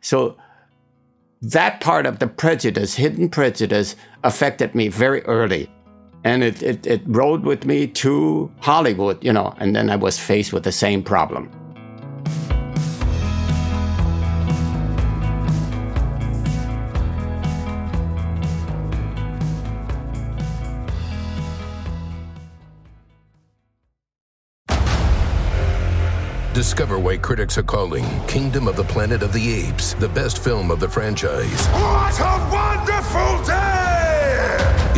So 0.02 0.36
that 1.42 1.80
part 1.80 2.06
of 2.06 2.20
the 2.20 2.28
prejudice, 2.28 2.94
hidden 2.94 3.28
prejudice, 3.28 3.96
affected 4.22 4.76
me 4.76 4.86
very 4.86 5.22
early. 5.22 5.68
And 6.24 6.42
it, 6.42 6.62
it, 6.62 6.86
it 6.86 7.02
rode 7.06 7.44
with 7.44 7.66
me 7.66 7.86
to 7.86 8.50
Hollywood, 8.60 9.22
you 9.22 9.32
know, 9.32 9.54
and 9.58 9.76
then 9.76 9.90
I 9.90 9.96
was 9.96 10.18
faced 10.18 10.54
with 10.54 10.64
the 10.64 10.72
same 10.72 11.02
problem. 11.02 11.50
Discover 26.54 27.00
why 27.00 27.18
critics 27.18 27.58
are 27.58 27.64
calling 27.64 28.04
Kingdom 28.26 28.68
of 28.68 28.76
the 28.76 28.84
Planet 28.84 29.22
of 29.22 29.32
the 29.32 29.52
Apes 29.52 29.94
the 29.94 30.08
best 30.08 30.42
film 30.42 30.70
of 30.70 30.80
the 30.80 30.88
franchise. 30.88 31.66
What 31.66 32.18
a 32.20 32.48
wonderful 32.50 33.44
day! 33.44 33.63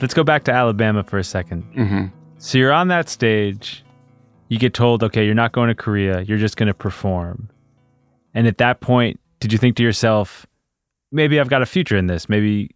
Let's 0.00 0.14
go 0.14 0.24
back 0.24 0.44
to 0.44 0.52
Alabama 0.52 1.02
for 1.02 1.18
a 1.18 1.22
2nd 1.22 1.62
Mm-hmm. 1.74 2.06
So 2.38 2.58
you're 2.58 2.72
on 2.72 2.88
that 2.88 3.08
stage. 3.08 3.82
You 4.48 4.58
get 4.58 4.74
told, 4.74 5.02
okay, 5.02 5.24
you're 5.24 5.34
not 5.34 5.52
going 5.52 5.68
to 5.68 5.74
Korea. 5.74 6.20
You're 6.20 6.38
just 6.38 6.56
going 6.56 6.66
to 6.66 6.74
perform. 6.74 7.48
And 8.34 8.46
at 8.46 8.58
that 8.58 8.80
point, 8.80 9.18
did 9.40 9.52
you 9.52 9.58
think 9.58 9.76
to 9.76 9.82
yourself, 9.82 10.46
maybe 11.10 11.40
I've 11.40 11.48
got 11.48 11.62
a 11.62 11.66
future 11.66 11.96
in 11.96 12.06
this? 12.06 12.28
Maybe, 12.28 12.74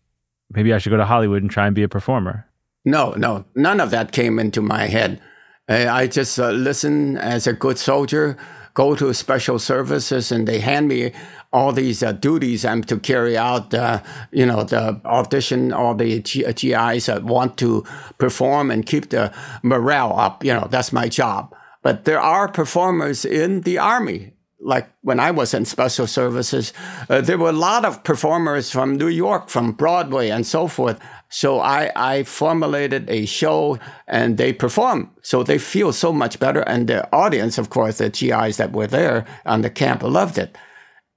maybe 0.51 0.73
I 0.73 0.79
should 0.79 0.91
go 0.91 0.97
to 0.97 1.05
Hollywood 1.05 1.43
and 1.43 1.51
try 1.51 1.67
and 1.67 1.77
be 1.77 1.83
a 1.83 1.89
performer. 1.89 2.47
No, 2.87 3.13
no, 3.13 3.45
none 3.55 3.81
of 3.81 3.91
that 3.91 4.13
came 4.13 4.39
into 4.39 4.63
my 4.63 4.87
head. 4.87 5.21
I 5.69 6.07
just 6.07 6.41
uh, 6.41 6.51
listen 6.51 7.19
as 7.19 7.47
a 7.47 7.53
good 7.53 7.79
soldier, 7.79 8.37
go 8.75 8.97
to 8.97 9.13
special 9.13 9.59
services, 9.59 10.33
and 10.33 10.49
they 10.49 10.59
hand 10.59 10.89
me 10.89 11.13
all 11.53 11.73
these 11.73 12.03
uh, 12.03 12.13
duties 12.13 12.65
I'm 12.65 12.83
to 12.85 12.99
carry 12.99 13.37
out. 13.37 13.75
Uh, 13.75 14.03
you 14.31 14.47
know, 14.47 14.63
the 14.63 15.01
audition, 15.05 15.73
all 15.73 15.95
the 15.95 16.21
G- 16.21 16.45
GIs 16.45 17.07
that 17.07 17.25
want 17.25 17.57
to 17.59 17.85
perform 18.19 18.71
and 18.71 18.87
keep 18.87 19.11
the 19.11 19.33
morale 19.63 20.19
up. 20.19 20.45
You 20.45 20.55
know, 20.55 20.69
that's 20.71 20.93
my 20.93 21.09
job. 21.09 21.55
But 21.83 22.05
there 22.05 22.21
are 22.21 22.49
performers 22.49 23.25
in 23.25 23.63
the 23.63 23.79
army. 23.79 24.35
Like 24.63 24.91
when 25.01 25.19
I 25.19 25.31
was 25.31 25.55
in 25.55 25.65
special 25.65 26.07
services, 26.07 26.75
uh, 27.09 27.23
there 27.23 27.39
were 27.39 27.49
a 27.49 27.53
lot 27.53 27.87
of 27.87 28.05
performers 28.05 28.71
from 28.71 28.99
New 28.99 29.09
York, 29.09 29.49
from 29.49 29.73
Broadway, 29.73 30.29
and 30.29 30.47
so 30.47 30.67
forth. 30.67 31.01
So 31.31 31.61
I, 31.61 31.91
I 31.97 32.25
formulated 32.25 33.09
a 33.09 33.25
show 33.25 33.79
and 34.07 34.37
they 34.37 34.53
perform. 34.53 35.11
So 35.23 35.43
they 35.43 35.57
feel 35.57 35.95
so 35.95 36.13
much 36.13 36.39
better. 36.39 36.61
And 36.61 36.89
the 36.89 37.11
audience, 37.11 37.57
of 37.57 37.71
course, 37.71 37.99
the 37.99 38.11
GIs 38.11 38.59
that 38.59 38.73
were 38.73 38.87
there 38.87 39.25
on 39.47 39.63
the 39.63 39.71
camp 39.71 40.03
loved 40.03 40.37
it. 40.37 40.59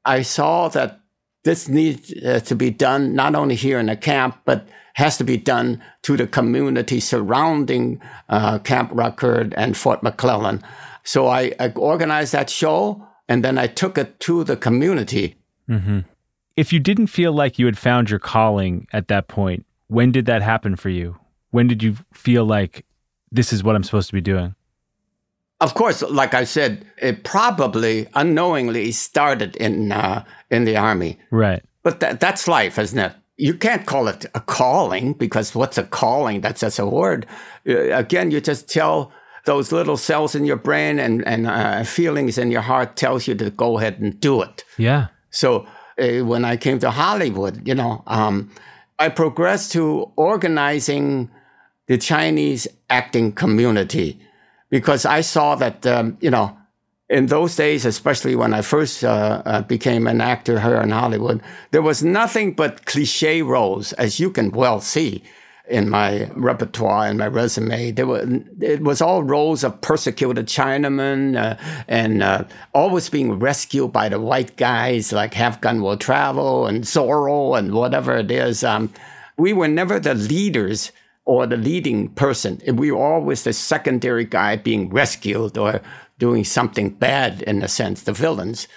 I 0.06 0.22
saw 0.22 0.68
that 0.70 1.00
this 1.44 1.68
needs 1.68 2.14
uh, 2.24 2.40
to 2.42 2.56
be 2.56 2.70
done 2.70 3.14
not 3.16 3.36
only 3.36 3.56
here 3.56 3.80
in 3.80 3.88
the 3.88 3.98
camp, 3.98 4.40
but 4.46 4.68
has 4.94 5.18
to 5.18 5.24
be 5.24 5.38
done 5.38 5.82
to 6.04 6.16
the 6.16 6.28
community 6.28 7.00
surrounding 7.00 8.02
uh, 8.30 8.60
Camp 8.60 8.92
Rucker 8.94 9.50
and 9.58 9.76
Fort 9.76 10.04
McClellan. 10.04 10.64
So 11.04 11.28
I, 11.28 11.54
I, 11.60 11.70
organized 11.76 12.32
that 12.34 12.50
show 12.50 13.06
and 13.28 13.44
then 13.44 13.58
I 13.58 13.68
took 13.68 13.98
it 13.98 14.20
to 14.22 14.44
the 14.44 14.56
community. 14.56 15.36
Mm-hmm. 15.68 16.00
If 16.56 16.72
you 16.72 16.80
didn't 16.80 17.08
feel 17.08 17.34
like 17.34 17.58
you 17.58 17.66
had 17.66 17.78
found 17.78 18.10
your 18.10 18.20
calling 18.20 18.88
at 18.94 19.08
that 19.08 19.28
point, 19.28 19.66
when 19.88 20.12
did 20.12 20.28
that 20.28 20.42
happen 20.42 20.76
for 20.76 20.90
you? 20.90 21.18
When 21.50 21.68
did 21.68 21.82
you 21.82 21.98
feel 22.14 22.46
like 22.46 22.86
this 23.32 23.52
is 23.52 23.64
what 23.64 23.76
I'm 23.76 23.84
supposed 23.84 24.08
to 24.08 24.14
be 24.14 24.22
doing? 24.22 24.56
Of 25.64 25.76
course, 25.76 26.02
like 26.02 26.34
I 26.34 26.44
said, 26.44 26.86
it 26.98 27.24
probably 27.24 28.08
unknowingly 28.16 28.92
started 28.92 29.56
in 29.56 29.94
uh, 29.94 30.26
in 30.52 30.66
the 30.66 30.76
army. 30.76 31.18
Right. 31.32 31.64
But 31.84 32.02
that, 32.02 32.20
that's 32.20 32.50
life, 32.50 32.78
isn't 32.78 33.00
it? 33.00 33.14
You 33.38 33.54
can't 33.54 33.86
call 33.86 34.10
it 34.10 34.26
a 34.36 34.42
calling 34.42 35.14
because 35.14 35.56
what's 35.56 35.78
a 35.78 35.84
calling? 35.84 36.42
That's 36.42 36.60
just 36.60 36.80
a 36.80 36.86
word. 36.86 37.26
Uh, 37.66 37.94
again, 37.94 38.30
you 38.30 38.42
just 38.42 38.70
tell 38.70 39.14
those 39.46 39.72
little 39.72 39.96
cells 39.96 40.36
in 40.36 40.44
your 40.44 40.58
brain 40.58 41.00
and 41.00 41.26
and 41.26 41.48
uh, 41.48 41.86
feelings 41.86 42.38
in 42.38 42.52
your 42.52 42.62
heart 42.62 42.98
tells 42.98 43.26
you 43.26 43.36
to 43.36 43.50
go 43.50 43.78
ahead 43.78 44.00
and 44.02 44.20
do 44.20 44.42
it. 44.42 44.66
Yeah. 44.78 45.08
So 45.30 45.66
uh, 45.98 46.26
when 46.26 46.44
I 46.44 46.58
came 46.58 46.80
to 46.80 46.92
Hollywood, 46.92 47.66
you 47.66 47.76
know, 47.76 48.04
um, 48.08 48.52
I 49.00 49.08
progressed 49.08 49.72
to 49.72 50.12
organizing 50.18 51.32
the 51.88 51.98
Chinese 51.98 52.68
acting 52.90 53.32
community 53.32 54.20
because 54.74 55.06
I 55.06 55.22
saw 55.22 55.54
that, 55.58 55.86
um, 55.86 56.18
you 56.20 56.32
know, 56.32 56.58
in 57.08 57.28
those 57.28 57.56
days, 57.56 57.86
especially 57.86 58.36
when 58.36 58.56
I 58.56 58.64
first 58.64 59.04
uh, 59.04 59.44
uh, 59.46 59.62
became 59.62 60.08
an 60.08 60.20
actor 60.20 60.60
here 60.60 60.82
in 60.82 60.90
Hollywood, 60.90 61.44
there 61.70 61.84
was 61.84 62.04
nothing 62.04 62.54
but 62.54 62.88
cliche 62.88 63.44
roles, 63.44 63.94
as 63.94 64.20
you 64.20 64.32
can 64.32 64.50
well 64.50 64.82
see 64.82 65.22
in 65.70 65.90
my 65.90 66.28
repertoire 66.34 67.06
and 67.06 67.20
my 67.20 67.28
resume. 67.28 67.92
There 67.92 68.08
were 68.08 68.26
it 68.60 68.82
was 68.82 69.00
all 69.00 69.22
roles 69.22 69.64
of 69.64 69.80
persecuted 69.82 70.48
Chinamen 70.48 71.38
uh, 71.38 71.56
and 71.88 72.24
uh, 72.24 72.46
always 72.74 73.10
being 73.12 73.38
rescued 73.38 73.92
by 73.92 74.10
the 74.10 74.20
white 74.20 74.58
guys 74.58 75.14
like 75.14 75.36
Have 75.36 75.62
Gun 75.62 75.84
Will 75.84 75.98
Travel 75.98 76.66
and 76.66 76.84
Zorro 76.84 77.56
and 77.60 77.76
whatever 77.76 78.18
it 78.18 78.32
is. 78.32 78.64
Um, 78.64 78.92
we 79.38 79.54
were 79.54 79.68
never 79.68 80.00
the 80.00 80.16
leaders 80.16 80.92
or 81.26 81.48
the 81.48 81.58
leading 81.58 82.10
person. 82.10 82.62
We 82.68 82.92
were 82.92 83.02
always 83.02 83.44
the 83.44 83.54
secondary 83.54 84.26
guy 84.26 84.58
being 84.58 84.90
rescued 84.90 85.58
or 85.58 85.82
doing 86.20 86.44
something 86.44 86.90
bad 86.90 87.42
in 87.44 87.64
a 87.64 87.68
sense, 87.68 88.04
the 88.04 88.14
villains. 88.14 88.68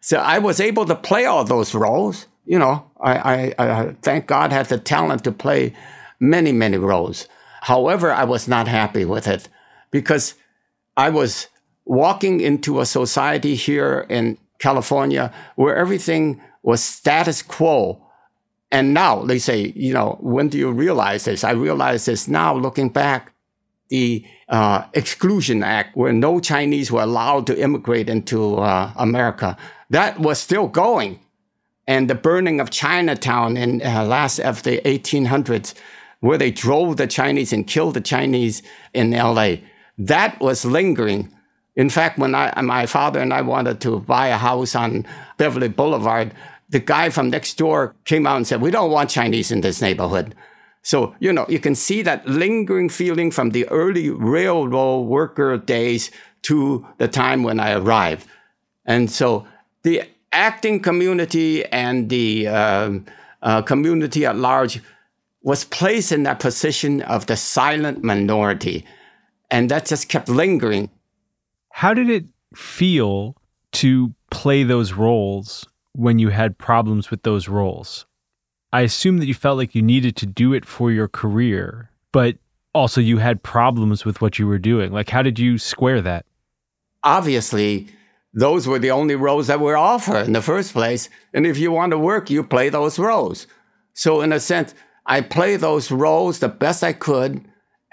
So 0.00 0.18
I 0.18 0.38
was 0.38 0.60
able 0.60 0.84
to 0.86 0.94
play 0.94 1.24
all 1.26 1.44
those 1.44 1.74
roles. 1.74 2.26
You 2.44 2.58
know, 2.58 2.90
I, 3.00 3.14
I, 3.16 3.54
I 3.58 3.96
thank 4.02 4.26
God 4.26 4.52
had 4.52 4.66
the 4.66 4.78
talent 4.78 5.22
to 5.24 5.32
play 5.32 5.74
many, 6.18 6.52
many 6.52 6.76
roles. 6.76 7.28
However, 7.60 8.12
I 8.12 8.24
was 8.24 8.48
not 8.48 8.66
happy 8.66 9.04
with 9.04 9.28
it 9.28 9.48
because 9.92 10.34
I 10.96 11.10
was 11.10 11.46
walking 11.84 12.40
into 12.40 12.80
a 12.80 12.86
society 12.86 13.54
here 13.54 14.06
in 14.08 14.38
California 14.58 15.32
where 15.56 15.76
everything 15.76 16.40
was 16.62 16.82
status 16.82 17.42
quo. 17.42 18.01
And 18.72 18.94
now 18.94 19.22
they 19.22 19.38
say, 19.38 19.72
you 19.76 19.92
know, 19.92 20.16
when 20.20 20.48
do 20.48 20.56
you 20.56 20.72
realize 20.72 21.26
this? 21.26 21.44
I 21.44 21.50
realize 21.52 22.06
this 22.06 22.26
now 22.26 22.56
looking 22.56 22.88
back. 22.88 23.32
The 23.90 24.24
uh, 24.48 24.86
Exclusion 24.94 25.62
Act, 25.62 25.94
where 25.94 26.14
no 26.14 26.40
Chinese 26.40 26.90
were 26.90 27.02
allowed 27.02 27.46
to 27.48 27.60
immigrate 27.60 28.08
into 28.08 28.56
uh, 28.56 28.90
America, 28.96 29.58
that 29.90 30.18
was 30.18 30.38
still 30.38 30.66
going. 30.66 31.20
And 31.86 32.08
the 32.08 32.14
burning 32.14 32.58
of 32.58 32.70
Chinatown 32.70 33.58
in 33.58 33.82
uh, 33.82 34.04
last 34.04 34.38
of 34.38 34.62
the 34.62 34.80
1800s, 34.86 35.74
where 36.20 36.38
they 36.38 36.50
drove 36.50 36.96
the 36.96 37.06
Chinese 37.06 37.52
and 37.52 37.66
killed 37.66 37.92
the 37.92 38.00
Chinese 38.00 38.62
in 38.94 39.10
LA, 39.10 39.56
that 39.98 40.40
was 40.40 40.64
lingering 40.64 41.30
in 41.74 41.88
fact, 41.88 42.18
when 42.18 42.34
I, 42.34 42.60
my 42.60 42.86
father 42.86 43.20
and 43.20 43.32
I 43.32 43.40
wanted 43.40 43.80
to 43.82 44.00
buy 44.00 44.28
a 44.28 44.36
house 44.36 44.74
on 44.74 45.06
Beverly 45.38 45.68
Boulevard, 45.68 46.34
the 46.72 46.80
guy 46.80 47.10
from 47.10 47.30
next 47.30 47.58
door 47.58 47.94
came 48.06 48.26
out 48.26 48.36
and 48.36 48.46
said, 48.46 48.60
We 48.60 48.70
don't 48.70 48.90
want 48.90 49.10
Chinese 49.10 49.52
in 49.52 49.60
this 49.60 49.80
neighborhood. 49.80 50.34
So, 50.82 51.14
you 51.20 51.32
know, 51.32 51.46
you 51.48 51.60
can 51.60 51.74
see 51.74 52.02
that 52.02 52.26
lingering 52.26 52.88
feeling 52.88 53.30
from 53.30 53.50
the 53.50 53.68
early 53.68 54.10
railroad 54.10 55.02
worker 55.02 55.56
days 55.58 56.10
to 56.42 56.84
the 56.98 57.06
time 57.06 57.44
when 57.44 57.60
I 57.60 57.74
arrived. 57.74 58.26
And 58.84 59.08
so 59.08 59.46
the 59.84 60.02
acting 60.32 60.80
community 60.80 61.64
and 61.66 62.08
the 62.08 62.48
uh, 62.48 62.98
uh, 63.42 63.62
community 63.62 64.26
at 64.26 64.36
large 64.36 64.80
was 65.42 65.64
placed 65.64 66.10
in 66.10 66.24
that 66.24 66.40
position 66.40 67.02
of 67.02 67.26
the 67.26 67.36
silent 67.36 68.02
minority. 68.02 68.84
And 69.50 69.70
that 69.70 69.86
just 69.86 70.08
kept 70.08 70.28
lingering. 70.28 70.90
How 71.70 71.94
did 71.94 72.08
it 72.08 72.24
feel 72.56 73.36
to 73.72 74.14
play 74.30 74.64
those 74.64 74.94
roles 74.94 75.66
when 75.94 76.18
you 76.18 76.28
had 76.28 76.58
problems 76.58 77.10
with 77.10 77.22
those 77.22 77.48
roles? 77.48 78.06
I 78.72 78.82
assume 78.82 79.18
that 79.18 79.26
you 79.26 79.34
felt 79.34 79.58
like 79.58 79.74
you 79.74 79.82
needed 79.82 80.16
to 80.16 80.26
do 80.26 80.52
it 80.54 80.64
for 80.64 80.90
your 80.90 81.08
career, 81.08 81.90
but 82.10 82.36
also 82.74 83.00
you 83.00 83.18
had 83.18 83.42
problems 83.42 84.04
with 84.04 84.20
what 84.20 84.38
you 84.38 84.46
were 84.46 84.58
doing. 84.58 84.92
Like, 84.92 85.10
how 85.10 85.22
did 85.22 85.38
you 85.38 85.58
square 85.58 86.00
that? 86.00 86.24
Obviously, 87.04 87.88
those 88.32 88.66
were 88.66 88.78
the 88.78 88.90
only 88.90 89.14
roles 89.14 89.48
that 89.48 89.60
were 89.60 89.76
offered 89.76 90.26
in 90.26 90.32
the 90.32 90.40
first 90.40 90.72
place. 90.72 91.10
And 91.34 91.46
if 91.46 91.58
you 91.58 91.70
want 91.70 91.90
to 91.90 91.98
work, 91.98 92.30
you 92.30 92.42
play 92.42 92.70
those 92.70 92.98
roles. 92.98 93.46
So, 93.92 94.22
in 94.22 94.32
a 94.32 94.40
sense, 94.40 94.74
I 95.04 95.20
play 95.20 95.56
those 95.56 95.90
roles 95.90 96.38
the 96.38 96.48
best 96.48 96.82
I 96.82 96.94
could. 96.94 97.44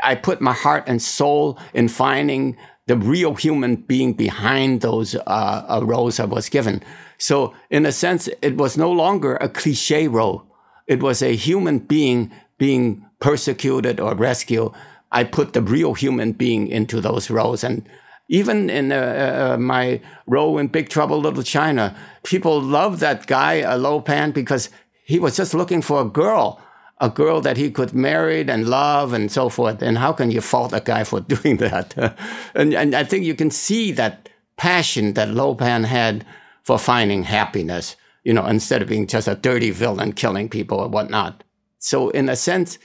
I 0.02 0.16
put 0.16 0.40
my 0.40 0.54
heart 0.54 0.86
and 0.88 1.02
soul 1.02 1.60
in 1.74 1.90
finding 1.90 2.56
the 2.88 2.96
real 2.96 3.36
human 3.36 3.76
being 3.76 4.14
behind 4.14 4.82
those 4.82 5.16
uh, 5.16 5.20
uh, 5.28 5.82
roles 5.84 6.20
I 6.20 6.26
was 6.26 6.48
given. 6.48 6.82
So, 7.20 7.54
in 7.70 7.86
a 7.86 7.92
sense, 7.92 8.30
it 8.42 8.58
was 8.58 8.78
no 8.78 8.92
longer 8.92 9.36
a 9.36 9.50
cliche 9.50 10.08
role. 10.08 10.46
It 10.88 11.04
was 11.04 11.22
a 11.22 11.36
human 11.36 11.80
being 11.80 12.32
being 12.58 13.06
persecuted 13.20 14.00
or 14.00 14.16
rescued. 14.16 14.72
I 15.12 15.24
put 15.24 15.54
the 15.54 15.62
real 15.62 15.94
human 15.94 16.32
being 16.34 16.68
into 16.68 17.02
those 17.02 17.30
roles. 17.30 17.64
And 17.64 17.88
even 18.28 18.70
in 18.70 18.92
uh, 18.92 19.54
uh, 19.54 19.58
my 19.58 20.02
role 20.28 20.58
in 20.58 20.68
Big 20.68 20.90
Trouble 20.90 21.20
Little 21.20 21.44
China, 21.44 21.96
people 22.24 22.62
loved 22.62 23.00
that 23.00 23.28
guy, 23.28 23.62
uh, 23.62 23.78
Lo 23.78 24.02
Pan, 24.02 24.32
because 24.32 24.70
he 25.04 25.20
was 25.20 25.36
just 25.36 25.54
looking 25.54 25.82
for 25.82 26.02
a 26.02 26.06
girl 26.06 26.62
a 27.02 27.10
girl 27.10 27.42
that 27.42 27.58
he 27.58 27.72
could 27.72 27.94
marry 27.94 28.42
and 28.42 28.68
love 28.68 29.14
and 29.14 29.32
so 29.32 29.50
forth. 29.50 29.82
And 29.82 29.98
how 29.98 30.12
can 30.12 30.32
you 30.32 30.42
fault 30.42 30.74
a 30.74 30.82
guy 30.82 31.04
for 31.04 31.20
doing 31.36 31.58
that? 31.58 31.96
and, 32.56 32.74
and 32.74 32.94
I 32.96 33.04
think 33.04 33.26
you 33.26 33.36
can 33.36 33.52
see 33.52 33.92
that 33.94 34.30
passion 34.58 35.14
that 35.14 35.30
Lo 35.30 35.56
Pan 35.56 35.86
had 35.86 36.26
for 36.70 36.78
finding 36.78 37.24
happiness, 37.24 37.96
you 38.24 38.32
know, 38.32 38.46
instead 38.46 38.84
of 38.84 38.88
being 38.88 39.08
just 39.08 39.28
a 39.28 39.34
dirty 39.34 39.72
villain 39.72 40.14
killing 40.14 40.48
people 40.48 40.78
or 40.78 40.88
whatnot. 40.88 41.44
So, 41.80 42.10
in 42.12 42.30
a 42.30 42.36
sense, 42.36 42.78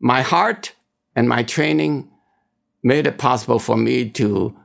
my 0.00 0.22
heart 0.22 0.74
and 1.14 1.28
my 1.28 1.42
training 1.42 2.10
made 2.82 3.06
it 3.06 3.18
possible 3.18 3.58
for 3.58 3.76
me 3.76 4.08
to 4.08 4.56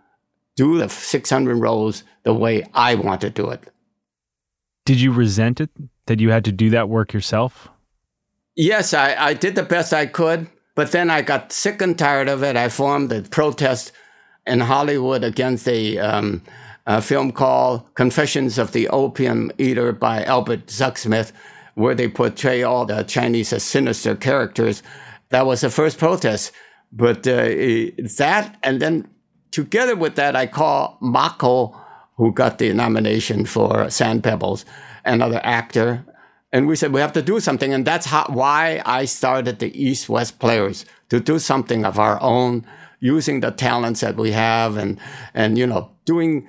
do 0.56 0.78
the 0.78 0.88
600 0.88 1.56
roles 1.58 2.06
the 2.24 2.34
way 2.34 2.66
I 2.74 2.96
want 2.96 3.20
to 3.20 3.30
do 3.30 3.50
it. 3.50 3.62
Did 4.86 5.02
you 5.02 5.12
resent 5.12 5.60
it 5.60 5.72
that 6.06 6.22
you 6.22 6.30
had 6.30 6.46
to 6.46 6.54
do 6.54 6.70
that 6.70 6.88
work 6.88 7.12
yourself? 7.12 7.68
yes, 8.56 8.94
I, 8.94 9.16
I 9.16 9.34
did 9.34 9.56
the 9.56 9.64
best 9.64 9.92
I 9.92 10.06
could, 10.06 10.48
but 10.76 10.94
then 10.94 11.10
I 11.10 11.24
got 11.24 11.52
sick 11.52 11.82
and 11.82 12.00
tired 12.00 12.30
of 12.30 12.42
it. 12.42 12.56
I 12.56 12.70
formed 12.70 13.12
a 13.12 13.22
protest 13.22 13.92
in 14.48 14.62
Hollywood 14.62 15.26
against 15.26 15.68
a, 15.68 15.98
um, 15.98 16.42
a 16.90 17.04
film 17.04 17.32
called 17.32 17.84
Confessions 17.94 18.58
of 18.58 18.72
the 18.72 18.88
Opium 18.90 19.52
Eater 19.60 19.92
by 19.92 20.24
Albert 20.24 20.66
Zugsmith, 20.66 21.32
where 21.76 21.94
they 21.94 22.08
portray 22.08 22.64
all 22.64 22.84
the 22.84 23.04
Chinese 23.04 23.54
as 23.54 23.62
sinister 23.62 24.16
characters. 24.16 24.82
That 25.30 25.46
was 25.46 25.62
the 25.62 25.70
first 25.70 26.00
protest. 26.00 26.52
But 26.92 27.28
uh, 27.28 27.44
that, 28.18 28.58
and 28.64 28.82
then 28.82 29.08
together 29.52 29.96
with 29.96 30.16
that, 30.16 30.36
I 30.36 30.48
call 30.48 30.98
Mako, 31.00 31.80
who 32.18 32.34
got 32.34 32.58
the 32.58 32.74
nomination 32.74 33.46
for 33.46 33.88
Sand 33.92 34.24
Pebbles, 34.24 34.66
another 35.06 35.40
actor, 35.44 36.04
and 36.52 36.68
we 36.68 36.76
said 36.76 36.92
we 36.92 37.02
have 37.02 37.14
to 37.14 37.22
do 37.22 37.40
something, 37.40 37.72
and 37.72 37.86
that's 37.86 38.08
how, 38.08 38.26
why 38.30 38.82
I 38.84 39.06
started 39.06 39.60
the 39.60 39.72
East 39.80 40.10
West 40.10 40.40
Players 40.40 40.86
to 41.10 41.20
do 41.20 41.38
something 41.38 41.86
of 41.86 42.00
our 42.00 42.20
own, 42.20 42.66
using 43.00 43.42
the 43.42 43.52
talents 43.52 44.00
that 44.02 44.16
we 44.16 44.32
have, 44.32 44.76
and 44.76 45.00
and 45.36 45.56
you 45.56 45.68
know 45.68 45.92
doing 46.06 46.48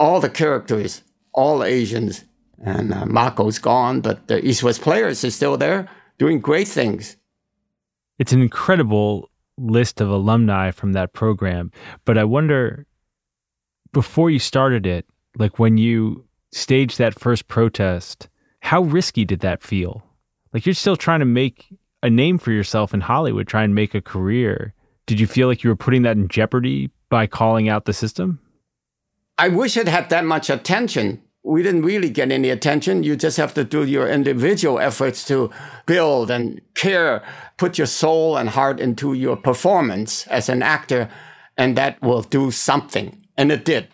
all 0.00 0.18
the 0.18 0.30
characters, 0.30 1.02
all 1.32 1.62
Asians. 1.62 2.24
And 2.62 2.92
uh, 2.92 3.06
Mako's 3.06 3.58
gone, 3.58 4.00
but 4.00 4.26
the 4.26 4.44
East 4.44 4.62
West 4.62 4.82
Players 4.82 5.22
is 5.22 5.34
still 5.34 5.56
there, 5.56 5.88
doing 6.18 6.40
great 6.40 6.68
things. 6.68 7.16
It's 8.18 8.32
an 8.32 8.42
incredible 8.42 9.30
list 9.56 10.00
of 10.00 10.10
alumni 10.10 10.70
from 10.70 10.92
that 10.94 11.12
program, 11.12 11.70
but 12.04 12.18
I 12.18 12.24
wonder 12.24 12.86
before 13.92 14.30
you 14.30 14.38
started 14.38 14.86
it, 14.86 15.06
like 15.36 15.58
when 15.58 15.78
you 15.78 16.24
staged 16.52 16.98
that 16.98 17.18
first 17.18 17.46
protest 17.48 18.28
how 18.60 18.82
risky 18.82 19.24
did 19.24 19.40
that 19.40 19.62
feel? 19.62 20.04
Like 20.52 20.66
you're 20.66 20.74
still 20.74 20.96
trying 20.96 21.20
to 21.20 21.26
make 21.26 21.74
a 22.02 22.10
name 22.10 22.38
for 22.38 22.52
yourself 22.52 22.94
in 22.94 23.00
Hollywood, 23.00 23.48
try 23.48 23.62
and 23.62 23.74
make 23.74 23.94
a 23.94 24.02
career. 24.02 24.74
Did 25.06 25.18
you 25.18 25.26
feel 25.26 25.48
like 25.48 25.64
you 25.64 25.70
were 25.70 25.76
putting 25.76 26.02
that 26.02 26.16
in 26.16 26.28
jeopardy 26.28 26.90
by 27.08 27.26
calling 27.26 27.68
out 27.68 27.84
the 27.84 27.92
system? 27.92 28.38
I 29.40 29.48
wish 29.48 29.78
it 29.78 29.88
had 29.88 30.10
that 30.10 30.26
much 30.26 30.50
attention. 30.50 31.22
We 31.42 31.62
didn't 31.62 31.86
really 31.86 32.10
get 32.10 32.30
any 32.30 32.50
attention. 32.50 33.04
You 33.04 33.16
just 33.16 33.38
have 33.38 33.54
to 33.54 33.64
do 33.64 33.86
your 33.86 34.06
individual 34.06 34.78
efforts 34.78 35.24
to 35.28 35.48
build 35.86 36.30
and 36.30 36.60
care, 36.74 37.22
put 37.56 37.78
your 37.78 37.86
soul 37.86 38.36
and 38.36 38.50
heart 38.50 38.80
into 38.80 39.14
your 39.14 39.36
performance 39.36 40.26
as 40.26 40.50
an 40.50 40.62
actor, 40.62 41.08
and 41.56 41.74
that 41.78 42.02
will 42.02 42.20
do 42.20 42.50
something. 42.50 43.24
And 43.38 43.50
it 43.50 43.64
did. 43.64 43.88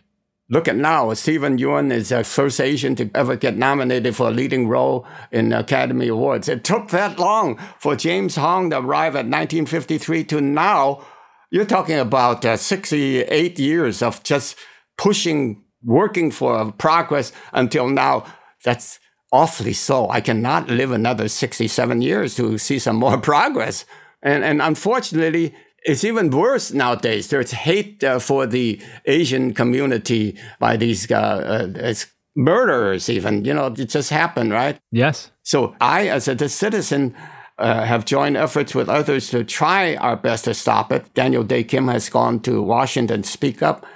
Look 0.51 0.67
at 0.67 0.75
now, 0.75 1.15
Steven 1.15 1.59
Yeun 1.59 1.93
is 1.93 2.09
the 2.09 2.25
first 2.25 2.61
Asian 2.61 2.97
to 2.97 3.09
ever 3.15 3.37
get 3.37 3.57
nominated 3.57 4.17
for 4.17 4.27
a 4.27 4.33
leading 4.33 4.67
role 4.67 5.07
in 5.31 5.53
Academy 5.53 6.09
Awards. 6.09 6.49
It 6.49 6.65
took 6.65 6.89
that 6.89 7.21
long 7.21 7.57
for 7.79 7.95
James 7.95 8.35
Hong 8.35 8.71
to 8.71 8.81
arrive 8.81 9.15
at 9.15 9.27
1953 9.27 10.25
to 10.25 10.41
now. 10.41 11.07
You're 11.53 11.67
talking 11.67 12.01
about 12.01 12.45
uh, 12.45 12.57
68 12.57 13.61
years 13.61 14.03
of 14.03 14.25
just 14.25 14.57
pushing, 14.97 15.63
working 15.83 16.31
for 16.31 16.73
progress 16.73 17.33
until 17.53 17.89
now. 17.89 18.25
That's 18.65 18.99
awfully 19.33 19.73
so. 19.73 20.09
I 20.09 20.21
cannot 20.21 20.69
live 20.69 20.93
another 20.93 21.29
67 21.29 22.03
years 22.03 22.37
to 22.37 22.59
see 22.59 22.79
some 22.79 22.97
more 22.97 23.19
progress. 23.33 23.85
And, 24.23 24.45
and 24.45 24.63
unfortunately, 24.63 25.55
it's 25.85 26.05
even 26.05 26.31
worse 26.31 26.73
nowadays. 26.73 27.29
There's 27.29 27.53
hate 27.53 28.03
uh, 28.03 28.19
for 28.19 28.47
the 28.47 28.81
Asian 29.05 29.55
community 29.55 30.37
by 30.59 30.77
these 30.77 31.11
uh, 31.11 31.71
uh, 31.79 31.95
murderers, 32.35 33.09
even. 33.09 33.45
You 33.45 33.55
know, 33.55 33.67
it 33.67 33.89
just 33.89 34.11
happened, 34.11 34.53
right? 34.53 34.79
Yes. 34.91 35.31
So 35.43 35.77
I, 35.81 36.09
as 36.09 36.27
a 36.27 36.49
citizen, 36.49 37.15
uh, 37.59 37.85
have 37.85 38.05
joined 38.05 38.37
efforts 38.37 38.75
with 38.75 38.89
others 38.89 39.31
to 39.31 39.45
try 39.45 39.97
our 39.97 40.17
best 40.17 40.45
to 40.45 40.55
stop 40.55 40.93
it. 40.93 41.13
Daniel 41.15 41.43
Dae 41.43 41.65
Kim 41.65 41.89
has 41.89 42.09
gone 42.09 42.41
to 42.41 42.61
Washington 42.61 43.23
to 43.23 43.29
speak 43.29 43.63
up, 43.63 43.87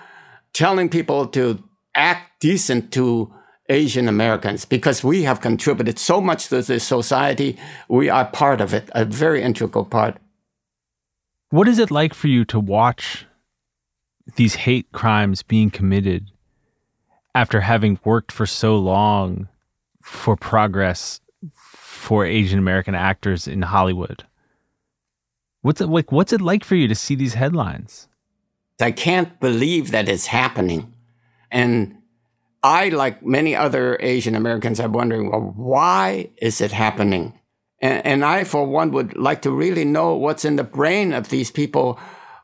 telling 0.53 0.89
people 0.89 1.27
to 1.29 1.63
act 1.95 2.41
decent 2.41 2.93
to 2.93 3.33
Asian 3.69 4.09
Americans 4.09 4.65
because 4.65 5.05
we 5.05 5.23
have 5.23 5.41
contributed 5.41 5.99
so 5.99 6.21
much 6.21 6.49
to 6.49 6.61
this 6.61 6.85
society. 6.85 7.57
We 7.89 8.09
are 8.09 8.25
part 8.25 8.61
of 8.61 8.75
it, 8.75 8.91
a 8.95 9.05
very 9.05 9.43
integral 9.43 9.85
part. 9.85 10.19
What 11.51 11.69
is 11.69 11.79
it 11.79 11.91
like 11.91 12.15
for 12.15 12.29
you 12.29 12.45
to 12.47 12.61
watch 12.61 13.27
these 14.37 14.55
hate 14.55 14.91
crimes 14.93 15.43
being 15.43 15.71
committed 15.71 16.31
after 17.35 17.61
having 17.61 17.99
worked 18.05 18.33
for 18.33 18.47
so 18.47 18.77
long 18.77 19.49
for 20.03 20.37
progress 20.37 21.21
for 21.53 22.25
Asian 22.25 22.59
American 22.59 22.95
actors 22.95 23.47
in 23.47 23.63
Hollywood? 23.63 24.25
What's 25.63 25.81
it 25.81 25.89
like 25.89 26.11
what's 26.11 26.33
it 26.33 26.41
like 26.41 26.65
for 26.65 26.75
you 26.75 26.89
to 26.89 26.95
see 26.95 27.15
these 27.15 27.35
headlines? 27.35 28.09
I 28.83 28.93
can't 28.93 29.39
believe 29.41 29.91
that 29.91 30.09
it's 30.09 30.27
happening. 30.27 30.95
And 31.51 31.97
I, 32.63 32.91
like 32.91 33.25
many 33.25 33.57
other 33.57 33.97
Asian 34.01 34.35
Americans, 34.35 34.81
I'm 34.81 34.93
wondering, 34.93 35.31
well, 35.31 35.53
why 35.57 36.31
is 36.41 36.61
it 36.61 36.73
happening? 36.73 37.39
And, 37.81 38.05
and, 38.05 38.25
I, 38.25 38.45
for 38.45 38.67
one, 38.67 38.91
would 38.93 39.17
like 39.17 39.43
to 39.43 39.51
really 39.51 39.85
know 39.85 40.15
what's 40.15 40.45
in 40.45 40.57
the 40.57 40.65
brain 40.65 41.13
of 41.15 41.31
these 41.31 41.51
people 41.51 41.99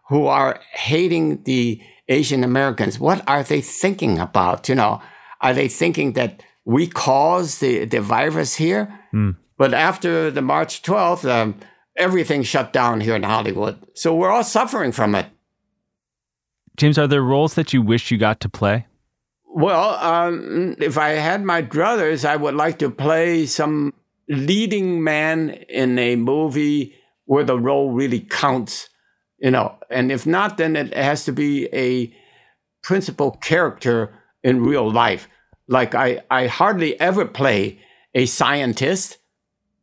who 0.09 0.27
are 0.27 0.61
hating 0.73 1.43
the 1.43 1.83
Asian 2.09 2.43
Americans. 2.43 2.99
What 2.99 3.23
are 3.29 3.43
they 3.43 3.61
thinking 3.61 4.19
about? 4.19 4.69
You 4.69 4.77
know, 4.77 5.03
are 5.41 5.53
they 5.53 5.69
thinking 5.69 6.15
that 6.15 6.43
we 6.65 6.87
caused 6.87 7.61
the, 7.61 7.85
the 7.85 8.01
virus 8.01 8.55
here? 8.55 8.99
Mm. 9.13 9.37
But 9.59 9.75
after 9.75 10.31
the 10.31 10.43
March 10.43 10.83
12th, 10.83 11.29
um, 11.31 11.59
everything 11.97 12.43
shut 12.43 12.73
down 12.73 13.01
here 13.01 13.17
in 13.17 13.23
Hollywood. 13.23 13.79
So 13.95 14.15
we're 14.15 14.31
all 14.31 14.45
suffering 14.45 14.93
from 14.93 15.15
it. 15.15 15.27
James, 16.77 16.99
are 16.99 17.07
there 17.07 17.23
roles 17.23 17.55
that 17.55 17.73
you 17.73 17.83
wish 17.83 18.11
you 18.11 18.19
got 18.19 18.41
to 18.41 18.49
play? 18.49 18.87
Well, 19.47 19.95
um, 19.95 20.77
if 20.79 20.99
I 20.99 21.11
had 21.11 21.43
my 21.43 21.63
druthers, 21.63 22.25
I 22.25 22.37
would 22.37 22.55
like 22.55 22.79
to 22.81 22.91
play 22.91 23.47
some 23.47 23.95
leading 24.29 25.03
man 25.03 25.51
in 25.69 25.99
a 25.99 26.17
movie 26.17 26.95
where 27.25 27.45
the 27.45 27.59
role 27.59 27.93
really 27.93 28.21
counts, 28.21 28.89
you 29.39 29.51
know. 29.51 29.77
And 29.91 30.13
if 30.13 30.27
not, 30.27 30.59
then 30.59 30.77
it 30.77 30.95
has 30.95 31.25
to 31.25 31.33
be 31.33 31.69
a 31.73 32.15
principal 32.83 33.33
character 33.33 34.13
in 34.45 34.63
real 34.63 34.91
life. 34.91 35.29
Like 35.69 35.95
I, 35.95 36.23
I 36.31 36.47
hardly 36.47 36.99
ever 37.01 37.25
play 37.25 37.81
a 38.15 38.27
scientist, 38.27 39.19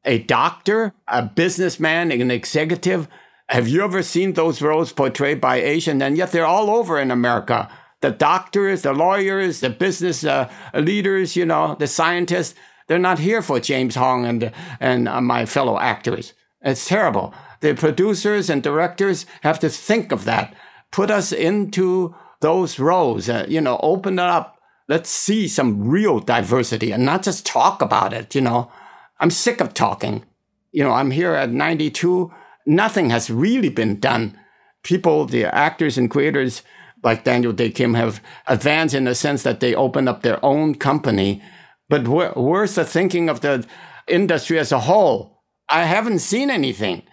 a 0.05 0.19
doctor, 0.19 0.93
a 1.07 1.23
businessman, 1.23 2.11
an 2.11 2.31
executive. 2.31 3.07
Have 3.49 3.67
you 3.67 3.83
ever 3.83 4.01
seen 4.01 4.33
those 4.33 4.61
roles 4.61 4.93
portrayed 4.93 5.41
by 5.41 5.57
Asian? 5.57 6.01
And 6.01 6.17
yet 6.17 6.31
they're 6.31 6.45
all 6.45 6.69
over 6.69 6.99
in 6.99 7.11
America. 7.11 7.69
The 8.01 8.11
doctors, 8.11 8.81
the 8.81 8.93
lawyers, 8.93 9.59
the 9.59 9.69
business 9.69 10.23
uh, 10.23 10.49
leaders, 10.73 11.35
you 11.35 11.45
know, 11.45 11.75
the 11.79 11.87
scientists, 11.87 12.55
they're 12.87 12.99
not 12.99 13.19
here 13.19 13.41
for 13.41 13.59
James 13.59 13.95
Hong 13.95 14.25
and, 14.25 14.51
and 14.79 15.07
uh, 15.07 15.21
my 15.21 15.45
fellow 15.45 15.79
actors. 15.79 16.33
It's 16.61 16.87
terrible. 16.87 17.33
The 17.61 17.73
producers 17.73 18.49
and 18.49 18.63
directors 18.63 19.25
have 19.41 19.59
to 19.59 19.69
think 19.69 20.11
of 20.11 20.25
that. 20.25 20.55
Put 20.91 21.11
us 21.11 21.31
into 21.31 22.15
those 22.41 22.77
roles, 22.79 23.29
uh, 23.29 23.45
you 23.47 23.61
know, 23.61 23.79
open 23.81 24.15
it 24.15 24.19
up. 24.19 24.59
Let's 24.89 25.09
see 25.09 25.47
some 25.47 25.87
real 25.87 26.19
diversity 26.19 26.91
and 26.91 27.05
not 27.05 27.23
just 27.23 27.45
talk 27.45 27.81
about 27.81 28.13
it, 28.13 28.35
you 28.35 28.41
know. 28.41 28.71
I'm 29.19 29.31
sick 29.31 29.61
of 29.61 29.73
talking. 29.73 30.25
You 30.73 30.83
know, 30.83 30.91
I'm 30.91 31.11
here 31.11 31.33
at 31.33 31.51
92 31.51 32.33
nothing 32.65 33.09
has 33.09 33.29
really 33.29 33.69
been 33.69 33.99
done. 33.99 34.37
People, 34.83 35.25
the 35.25 35.45
actors 35.45 35.97
and 35.97 36.09
creators 36.09 36.61
like 37.03 37.23
Daniel 37.23 37.53
Dae 37.53 37.69
Kim 37.69 37.93
have 37.93 38.21
advanced 38.47 38.95
in 38.95 39.03
the 39.03 39.15
sense 39.15 39.43
that 39.43 39.59
they 39.59 39.75
open 39.75 40.07
up 40.07 40.21
their 40.21 40.43
own 40.43 40.75
company. 40.75 41.41
But 41.89 42.07
where, 42.07 42.31
where's 42.31 42.75
the 42.75 42.85
thinking 42.85 43.29
of 43.29 43.41
the 43.41 43.65
industry 44.07 44.57
as 44.57 44.71
a 44.71 44.79
whole? 44.79 45.43
I 45.69 45.83
haven't 45.83 46.19
seen 46.19 46.49
anything. 46.49 47.03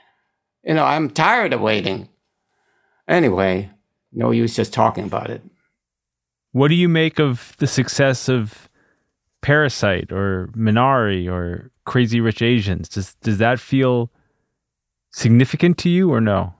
You 0.65 0.75
know, 0.75 0.85
I'm 0.85 1.11
tired 1.11 1.53
of 1.53 1.61
waiting. 1.61 2.09
Anyway, 3.09 3.71
no 4.13 4.31
use 4.31 4.55
just 4.55 4.73
talking 4.73 5.05
about 5.05 5.31
it. 5.31 5.43
What 6.53 6.69
do 6.69 6.75
you 6.75 6.89
make 6.89 7.19
of 7.19 7.55
the 7.59 7.67
success 7.67 8.29
of 8.29 8.69
Parasite 9.41 10.13
or 10.13 10.51
Minari 10.57 11.31
or 11.31 11.71
Crazy 11.85 12.21
Rich 12.21 12.43
Asians? 12.43 12.89
Does 12.89 13.15
does 13.23 13.39
that 13.39 13.59
feel 13.59 14.11
significant 15.11 15.79
to 15.79 15.89
you 15.89 16.13
or 16.13 16.21
no? 16.21 16.55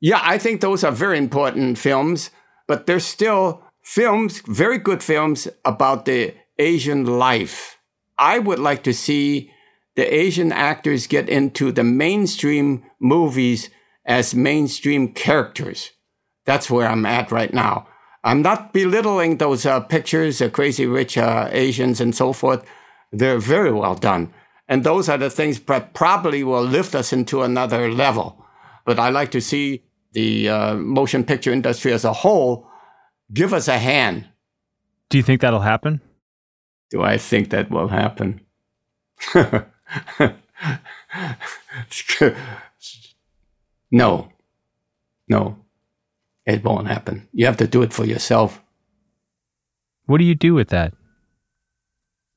Yeah, 0.00 0.20
I 0.22 0.38
think 0.38 0.60
those 0.60 0.82
are 0.82 0.92
very 0.92 1.18
important 1.18 1.78
films, 1.78 2.30
but 2.66 2.86
they're 2.86 3.00
still 3.00 3.62
films, 3.82 4.40
very 4.46 4.78
good 4.78 5.02
films 5.02 5.48
about 5.64 6.04
the 6.04 6.34
Asian 6.58 7.04
life. 7.06 7.78
I 8.18 8.38
would 8.38 8.58
like 8.58 8.82
to 8.84 8.92
see 8.92 9.50
the 9.94 10.12
Asian 10.12 10.52
actors 10.52 11.06
get 11.06 11.28
into 11.28 11.70
the 11.72 11.84
mainstream 11.84 12.84
movies 13.00 13.70
as 14.04 14.34
mainstream 14.34 15.12
characters. 15.12 15.90
That's 16.44 16.70
where 16.70 16.88
I'm 16.88 17.06
at 17.06 17.30
right 17.30 17.52
now. 17.52 17.86
I'm 18.24 18.42
not 18.42 18.72
belittling 18.72 19.38
those 19.38 19.66
uh, 19.66 19.80
pictures, 19.80 20.40
uh, 20.40 20.48
crazy 20.48 20.86
rich 20.86 21.18
uh, 21.18 21.48
Asians 21.50 22.00
and 22.00 22.14
so 22.14 22.32
forth. 22.32 22.64
They're 23.10 23.38
very 23.38 23.72
well 23.72 23.94
done. 23.94 24.32
And 24.72 24.84
those 24.84 25.10
are 25.10 25.18
the 25.18 25.28
things 25.28 25.60
that 25.60 25.92
probably 25.92 26.42
will 26.42 26.64
lift 26.64 26.94
us 26.94 27.12
into 27.12 27.42
another 27.42 27.92
level. 27.92 28.42
But 28.86 28.98
I 28.98 29.10
like 29.10 29.30
to 29.32 29.40
see 29.42 29.82
the 30.12 30.48
uh, 30.48 30.76
motion 30.76 31.24
picture 31.24 31.52
industry 31.52 31.92
as 31.92 32.06
a 32.06 32.14
whole 32.14 32.66
give 33.34 33.52
us 33.52 33.68
a 33.68 33.76
hand. 33.76 34.28
Do 35.10 35.18
you 35.18 35.22
think 35.22 35.42
that'll 35.42 35.60
happen? 35.60 36.00
Do 36.90 37.02
I 37.02 37.18
think 37.18 37.50
that 37.50 37.70
will 37.70 37.88
happen? 37.88 38.40
no. 43.90 44.32
No. 45.28 45.58
It 46.46 46.64
won't 46.64 46.88
happen. 46.88 47.28
You 47.34 47.44
have 47.44 47.58
to 47.58 47.66
do 47.66 47.82
it 47.82 47.92
for 47.92 48.06
yourself. 48.06 48.62
What 50.06 50.16
do 50.16 50.24
you 50.24 50.34
do 50.34 50.54
with 50.54 50.70
that? 50.70 50.94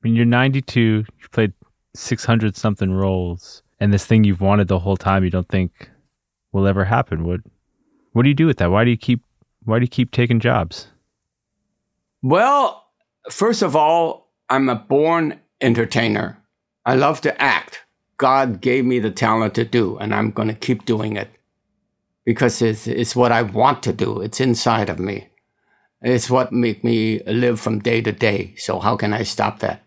When 0.00 0.14
you're 0.14 0.26
92, 0.26 0.82
you 0.82 1.04
played 1.32 1.54
600 1.98 2.56
something 2.56 2.92
roles 2.92 3.62
and 3.80 3.92
this 3.92 4.06
thing 4.06 4.24
you've 4.24 4.40
wanted 4.40 4.68
the 4.68 4.78
whole 4.78 4.96
time 4.96 5.24
you 5.24 5.30
don't 5.30 5.48
think 5.48 5.90
will 6.52 6.66
ever 6.66 6.84
happen. 6.84 7.24
What 7.24 7.40
what 8.12 8.22
do 8.22 8.28
you 8.28 8.34
do 8.34 8.46
with 8.46 8.58
that? 8.58 8.70
Why 8.70 8.84
do 8.84 8.90
you 8.90 8.96
keep 8.96 9.22
why 9.64 9.78
do 9.78 9.84
you 9.84 9.88
keep 9.88 10.10
taking 10.10 10.40
jobs? 10.40 10.88
Well 12.22 12.84
first 13.30 13.62
of 13.62 13.74
all 13.74 14.30
i'm 14.48 14.68
a 14.68 14.74
born 14.74 15.40
entertainer. 15.60 16.38
I 16.84 16.94
love 16.94 17.20
to 17.22 17.42
act. 17.42 17.80
God 18.18 18.60
gave 18.60 18.84
me 18.84 19.00
the 19.00 19.10
talent 19.10 19.54
to 19.54 19.64
do 19.64 19.98
and 19.98 20.14
i'm 20.14 20.30
going 20.30 20.48
to 20.48 20.54
keep 20.54 20.84
doing 20.84 21.16
it 21.16 21.28
because 22.24 22.62
it's, 22.62 22.86
it's 22.86 23.14
what 23.14 23.32
i 23.32 23.42
want 23.42 23.82
to 23.84 23.92
do. 23.92 24.20
It's 24.20 24.40
inside 24.40 24.88
of 24.88 24.98
me. 24.98 25.28
It's 26.02 26.30
what 26.30 26.52
make 26.52 26.84
me 26.84 27.22
live 27.24 27.58
from 27.58 27.80
day 27.80 28.00
to 28.02 28.12
day. 28.12 28.54
So 28.56 28.78
how 28.78 28.96
can 28.96 29.12
i 29.12 29.22
stop 29.22 29.58
that 29.60 29.85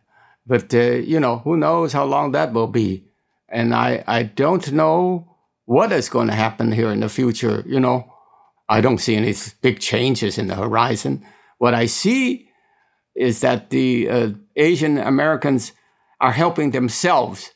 but, 0.50 0.74
uh, 0.74 0.80
you 0.80 1.20
know, 1.20 1.38
who 1.38 1.56
knows 1.56 1.94
how 1.94 2.04
long 2.06 2.32
that 2.32 2.52
will 2.54 2.68
be. 2.68 3.06
And 3.48 3.74
I, 3.74 4.04
I 4.08 4.24
don't 4.24 4.72
know 4.72 5.36
what 5.66 5.92
is 5.92 6.10
going 6.10 6.28
to 6.28 6.34
happen 6.34 6.72
here 6.72 6.90
in 6.90 7.02
the 7.02 7.10
future. 7.10 7.64
You 7.68 7.80
know, 7.80 8.12
I 8.68 8.82
don't 8.82 8.98
see 8.98 9.16
any 9.16 9.36
big 9.62 9.80
changes 9.80 10.40
in 10.40 10.48
the 10.48 10.56
horizon. 10.56 11.24
What 11.60 11.76
I 11.76 11.86
see 11.86 12.50
is 13.16 13.42
that 13.42 13.70
the 13.70 14.10
uh, 14.10 14.30
Asian 14.56 14.98
Americans 14.98 15.72
are 16.20 16.32
helping 16.32 16.72
themselves. 16.72 17.52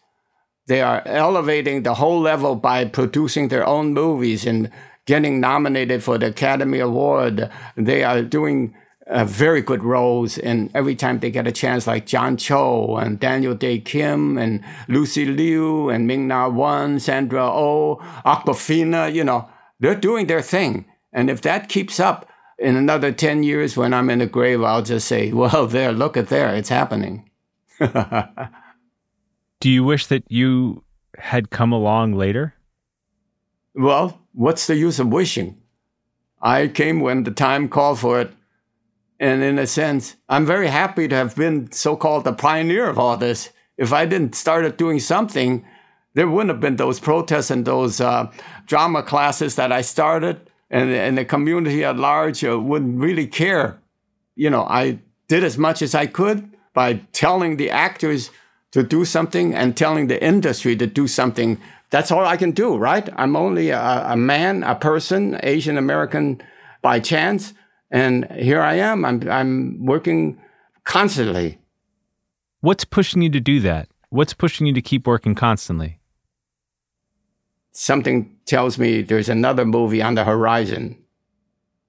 They 0.67 0.81
are 0.81 1.01
elevating 1.07 1.81
the 1.81 1.95
whole 1.95 2.21
level 2.21 2.55
by 2.55 2.85
producing 2.85 3.47
their 3.47 3.65
own 3.65 3.93
movies 3.93 4.45
and 4.45 4.69
getting 5.07 5.39
nominated 5.39 6.03
for 6.03 6.19
the 6.19 6.27
Academy 6.27 6.79
Award. 6.79 7.49
They 7.75 8.03
are 8.03 8.21
doing 8.21 8.75
uh, 9.07 9.25
very 9.25 9.61
good 9.61 9.83
roles 9.83 10.37
and 10.37 10.71
every 10.73 10.95
time 10.95 11.19
they 11.19 11.29
get 11.29 11.47
a 11.47 11.51
chance 11.51 11.87
like 11.87 12.05
John 12.05 12.37
Cho 12.37 12.97
and 12.97 13.19
Daniel 13.19 13.53
Dae 13.53 13.79
Kim 13.79 14.37
and 14.37 14.63
Lucy 14.87 15.25
Liu 15.25 15.89
and 15.89 16.07
Ming 16.07 16.27
Na 16.27 16.47
Wen, 16.47 16.99
Sandra 16.99 17.45
Oh, 17.45 17.97
Awkwafina, 18.25 19.13
you 19.13 19.23
know, 19.23 19.49
they're 19.79 19.95
doing 19.95 20.27
their 20.27 20.41
thing. 20.41 20.85
And 21.11 21.29
if 21.29 21.41
that 21.41 21.69
keeps 21.69 21.99
up 21.99 22.29
in 22.57 22.75
another 22.75 23.11
10 23.11 23.43
years 23.43 23.75
when 23.75 23.93
I'm 23.93 24.09
in 24.09 24.19
the 24.19 24.25
grave, 24.25 24.63
I'll 24.63 24.81
just 24.81 25.07
say, 25.07 25.31
well, 25.33 25.67
there, 25.67 25.91
look 25.91 26.15
at 26.15 26.29
there, 26.29 26.55
it's 26.55 26.69
happening. 26.69 27.29
Do 27.79 29.69
you 29.69 29.83
wish 29.83 30.07
that 30.07 30.23
you 30.29 30.83
had 31.17 31.49
come 31.49 31.71
along 31.71 32.13
later? 32.13 32.53
Well, 33.75 34.21
what's 34.33 34.67
the 34.67 34.75
use 34.75 34.99
of 34.99 35.07
wishing? 35.07 35.57
I 36.41 36.67
came 36.67 36.99
when 36.99 37.23
the 37.23 37.31
time 37.31 37.69
called 37.69 37.99
for 37.99 38.19
it 38.19 38.33
and 39.23 39.41
in 39.41 39.57
a 39.57 39.65
sense, 39.65 40.17
I'm 40.27 40.45
very 40.45 40.67
happy 40.67 41.07
to 41.07 41.15
have 41.15 41.33
been 41.33 41.71
so 41.71 41.95
called 41.95 42.25
the 42.25 42.33
pioneer 42.33 42.89
of 42.89 42.99
all 42.99 43.15
this. 43.15 43.51
If 43.77 43.93
I 43.93 44.05
didn't 44.05 44.35
start 44.35 44.77
doing 44.77 44.99
something, 44.99 45.65
there 46.13 46.27
wouldn't 46.27 46.49
have 46.49 46.59
been 46.59 46.75
those 46.75 46.99
protests 46.99 47.49
and 47.49 47.63
those 47.63 48.01
uh, 48.01 48.29
drama 48.65 49.01
classes 49.01 49.55
that 49.55 49.71
I 49.71 49.79
started, 49.79 50.51
and, 50.69 50.89
and 50.89 51.17
the 51.17 51.23
community 51.23 51.85
at 51.85 51.95
large 51.95 52.43
uh, 52.43 52.59
wouldn't 52.59 52.99
really 52.99 53.25
care. 53.25 53.79
You 54.35 54.49
know, 54.49 54.65
I 54.65 54.99
did 55.29 55.45
as 55.45 55.57
much 55.57 55.81
as 55.81 55.95
I 55.95 56.05
could 56.05 56.51
by 56.73 56.95
telling 57.13 57.55
the 57.55 57.71
actors 57.71 58.29
to 58.71 58.83
do 58.83 59.05
something 59.05 59.55
and 59.55 59.77
telling 59.77 60.07
the 60.07 60.21
industry 60.21 60.75
to 60.75 60.85
do 60.85 61.07
something 61.07 61.61
that's 61.91 62.11
all 62.11 62.25
I 62.25 62.37
can 62.37 62.51
do, 62.51 62.75
right? 62.75 63.07
I'm 63.15 63.35
only 63.37 63.69
a, 63.69 64.05
a 64.07 64.17
man, 64.17 64.63
a 64.63 64.75
person, 64.75 65.39
Asian 65.43 65.77
American 65.77 66.41
by 66.81 66.99
chance, 66.99 67.53
and 67.93 68.29
here 68.31 68.59
I 68.59 68.73
am. 68.73 69.05
I'm 69.05 69.29
I'm 69.29 69.85
working 69.85 70.41
constantly. 70.83 71.59
What's 72.59 72.83
pushing 72.83 73.21
you 73.21 73.29
to 73.29 73.39
do 73.39 73.59
that? 73.61 73.87
What's 74.09 74.33
pushing 74.33 74.67
you 74.67 74.73
to 74.73 74.81
keep 74.81 75.05
working 75.05 75.35
constantly? 75.35 75.99
Something 77.71 78.35
tells 78.45 78.77
me 78.77 79.01
there's 79.01 79.29
another 79.29 79.65
movie 79.65 80.01
on 80.01 80.15
the 80.15 80.23
horizon. 80.23 80.97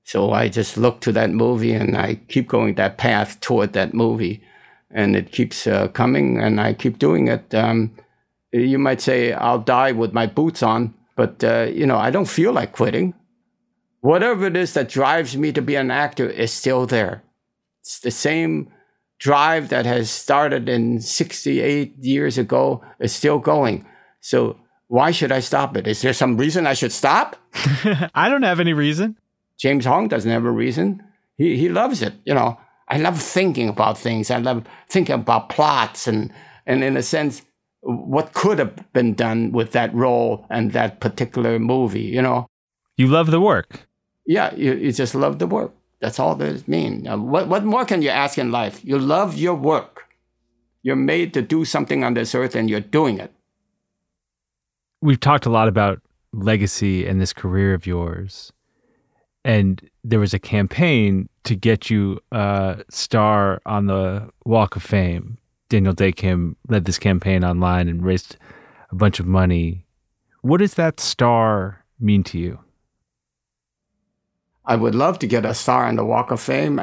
So 0.04 0.32
I 0.32 0.48
just 0.48 0.76
look 0.76 1.00
to 1.00 1.12
that 1.12 1.30
movie 1.30 1.72
and 1.72 1.96
I 1.96 2.16
keep 2.28 2.48
going 2.48 2.74
that 2.74 2.98
path 2.98 3.40
toward 3.40 3.72
that 3.72 3.94
movie. 3.94 4.42
And 4.90 5.16
it 5.16 5.32
keeps 5.32 5.66
uh, 5.66 5.88
coming 5.88 6.38
and 6.38 6.60
I 6.60 6.74
keep 6.74 6.98
doing 6.98 7.28
it. 7.28 7.54
Um, 7.54 7.94
you 8.52 8.78
might 8.78 9.00
say 9.00 9.32
I'll 9.32 9.58
die 9.58 9.92
with 9.92 10.12
my 10.12 10.26
boots 10.26 10.62
on, 10.62 10.94
but 11.16 11.42
uh, 11.42 11.68
you 11.72 11.86
know, 11.86 11.96
I 11.96 12.10
don't 12.10 12.28
feel 12.28 12.52
like 12.52 12.72
quitting. 12.72 13.14
Whatever 14.04 14.48
it 14.48 14.54
is 14.54 14.74
that 14.74 14.90
drives 14.90 15.34
me 15.34 15.50
to 15.52 15.62
be 15.62 15.76
an 15.76 15.90
actor 15.90 16.28
is 16.28 16.52
still 16.52 16.84
there. 16.84 17.22
It's 17.80 18.00
the 18.00 18.10
same 18.10 18.70
drive 19.18 19.70
that 19.70 19.86
has 19.86 20.10
started 20.10 20.68
in 20.68 21.00
68 21.00 21.96
years 22.04 22.36
ago 22.36 22.84
is 23.00 23.14
still 23.14 23.38
going. 23.38 23.86
So 24.20 24.60
why 24.88 25.10
should 25.10 25.32
I 25.32 25.40
stop 25.40 25.74
it? 25.78 25.86
Is 25.86 26.02
there 26.02 26.12
some 26.12 26.36
reason 26.36 26.66
I 26.66 26.74
should 26.74 26.92
stop? 26.92 27.36
I 28.14 28.28
don't 28.28 28.42
have 28.42 28.60
any 28.60 28.74
reason. 28.74 29.16
James 29.58 29.86
Hong 29.86 30.08
doesn't 30.08 30.30
have 30.30 30.44
a 30.44 30.50
reason. 30.50 31.02
He 31.38 31.56
he 31.56 31.70
loves 31.70 32.02
it. 32.02 32.12
You 32.26 32.34
know, 32.34 32.60
I 32.86 32.98
love 32.98 33.22
thinking 33.22 33.70
about 33.70 33.96
things. 33.96 34.30
I 34.30 34.36
love 34.36 34.64
thinking 34.86 35.14
about 35.14 35.48
plots 35.48 36.06
and 36.06 36.30
and 36.66 36.84
in 36.84 36.98
a 36.98 37.02
sense, 37.02 37.40
what 37.80 38.34
could 38.34 38.58
have 38.58 38.92
been 38.92 39.14
done 39.14 39.50
with 39.52 39.72
that 39.72 39.94
role 39.94 40.44
and 40.50 40.72
that 40.72 41.00
particular 41.00 41.58
movie. 41.58 42.02
You 42.02 42.20
know, 42.20 42.48
you 42.98 43.06
love 43.06 43.30
the 43.30 43.40
work. 43.40 43.88
Yeah, 44.26 44.54
you, 44.54 44.74
you 44.74 44.92
just 44.92 45.14
love 45.14 45.38
the 45.38 45.46
work. 45.46 45.72
That's 46.00 46.18
all 46.18 46.34
that 46.37 46.54
it 46.54 46.68
means. 46.68 47.08
What 47.08 47.48
what 47.48 47.64
more 47.64 47.84
can 47.84 48.02
you 48.02 48.10
ask 48.10 48.38
in 48.38 48.50
life? 48.50 48.84
You 48.84 48.98
love 48.98 49.37
your 49.37 49.54
work. 49.54 50.04
You're 50.82 50.96
made 50.96 51.32
to 51.34 51.42
do 51.42 51.64
something 51.64 52.04
on 52.04 52.14
this 52.14 52.34
earth, 52.34 52.54
and 52.54 52.68
you're 52.68 52.80
doing 52.80 53.18
it. 53.18 53.32
We've 55.00 55.20
talked 55.20 55.46
a 55.46 55.50
lot 55.50 55.68
about 55.68 56.00
legacy 56.32 57.06
and 57.06 57.20
this 57.20 57.32
career 57.32 57.74
of 57.74 57.87
yours 57.87 58.52
and 59.44 59.88
there 60.02 60.18
was 60.18 60.32
a 60.32 60.38
campaign 60.38 61.28
to 61.44 61.54
get 61.54 61.90
you 61.90 62.18
a 62.32 62.82
star 62.88 63.60
on 63.66 63.87
the 63.87 64.28
Walk 64.44 64.76
of 64.76 64.82
Fame. 64.82 65.38
Daniel 65.68 65.92
Dae 65.92 66.12
Kim 66.12 66.56
led 66.68 66.87
this 66.87 66.98
campaign 66.98 67.44
online 67.44 67.88
and 67.88 68.04
raised 68.04 68.37
a 68.90 68.94
bunch 68.94 69.20
of 69.20 69.26
money. 69.26 69.84
What 70.40 70.58
does 70.58 70.74
that 70.74 70.98
star 70.98 71.84
mean 72.00 72.22
to 72.24 72.38
you? 72.38 72.58
I 74.64 74.77
would 74.77 74.94
love 74.94 75.18
to 75.18 75.27
get 75.27 75.44
a 75.44 75.55
star 75.55 75.87
on 75.87 75.96
the 75.96 76.05
Walk 76.05 76.31
of 76.31 76.40
Fame. 76.40 76.81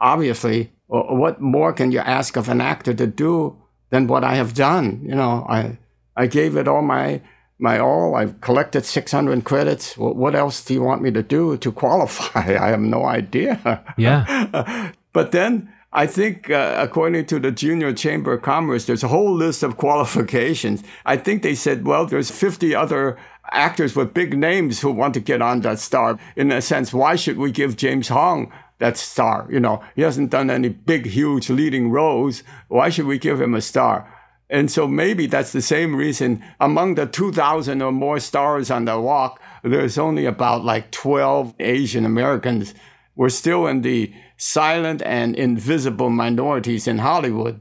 Obviously, 0.00 0.72
what 0.86 1.40
more 1.40 1.72
can 1.72 1.90
you 1.92 1.98
ask 1.98 2.36
of 2.36 2.48
an 2.48 2.60
actor 2.60 2.94
to 2.94 3.06
do 3.06 3.56
than 3.90 4.06
what 4.06 4.24
I 4.24 4.36
have 4.36 4.54
done? 4.54 5.00
You 5.04 5.14
know, 5.14 5.46
I 5.48 5.78
I 6.16 6.26
gave 6.26 6.56
it 6.56 6.68
all 6.68 6.82
my 6.82 7.20
my 7.58 7.78
all. 7.78 8.14
I've 8.14 8.40
collected 8.40 8.84
600 8.84 9.44
credits. 9.44 9.96
What 9.96 10.34
else 10.34 10.64
do 10.64 10.74
you 10.74 10.82
want 10.82 11.02
me 11.02 11.10
to 11.12 11.22
do 11.22 11.56
to 11.56 11.72
qualify? 11.72 12.56
I 12.60 12.68
have 12.68 12.80
no 12.80 13.04
idea. 13.04 13.82
Yeah. 13.96 14.92
but 15.12 15.32
then 15.32 15.72
I 15.92 16.08
think, 16.08 16.50
uh, 16.50 16.76
according 16.78 17.26
to 17.26 17.38
the 17.38 17.52
Junior 17.52 17.92
Chamber 17.92 18.34
of 18.34 18.42
Commerce, 18.42 18.86
there's 18.86 19.04
a 19.04 19.08
whole 19.08 19.32
list 19.32 19.62
of 19.62 19.76
qualifications. 19.76 20.82
I 21.06 21.16
think 21.16 21.42
they 21.42 21.54
said, 21.54 21.86
well, 21.86 22.04
there's 22.04 22.32
50 22.32 22.74
other 22.74 23.16
actors 23.50 23.94
with 23.94 24.14
big 24.14 24.36
names 24.36 24.80
who 24.80 24.90
want 24.90 25.14
to 25.14 25.20
get 25.20 25.42
on 25.42 25.60
that 25.60 25.78
star. 25.78 26.18
In 26.36 26.50
a 26.50 26.62
sense, 26.62 26.92
why 26.92 27.16
should 27.16 27.38
we 27.38 27.50
give 27.50 27.76
James 27.76 28.08
Hong 28.08 28.52
that 28.78 28.96
star? 28.96 29.46
You 29.50 29.60
know, 29.60 29.82
he 29.94 30.02
hasn't 30.02 30.30
done 30.30 30.50
any 30.50 30.68
big, 30.68 31.06
huge 31.06 31.50
leading 31.50 31.90
roles. 31.90 32.42
Why 32.68 32.88
should 32.88 33.06
we 33.06 33.18
give 33.18 33.40
him 33.40 33.54
a 33.54 33.60
star? 33.60 34.10
And 34.50 34.70
so 34.70 34.86
maybe 34.86 35.26
that's 35.26 35.52
the 35.52 35.62
same 35.62 35.96
reason 35.96 36.44
among 36.60 36.94
the 36.94 37.06
2,000 37.06 37.82
or 37.82 37.92
more 37.92 38.20
stars 38.20 38.70
on 38.70 38.84
the 38.84 39.00
walk, 39.00 39.40
there's 39.62 39.96
only 39.96 40.26
about 40.26 40.64
like 40.64 40.90
12 40.90 41.54
Asian 41.58 42.04
Americans. 42.04 42.74
We're 43.16 43.30
still 43.30 43.66
in 43.66 43.80
the 43.80 44.12
silent 44.36 45.02
and 45.02 45.34
invisible 45.34 46.10
minorities 46.10 46.86
in 46.86 46.98
Hollywood. 46.98 47.60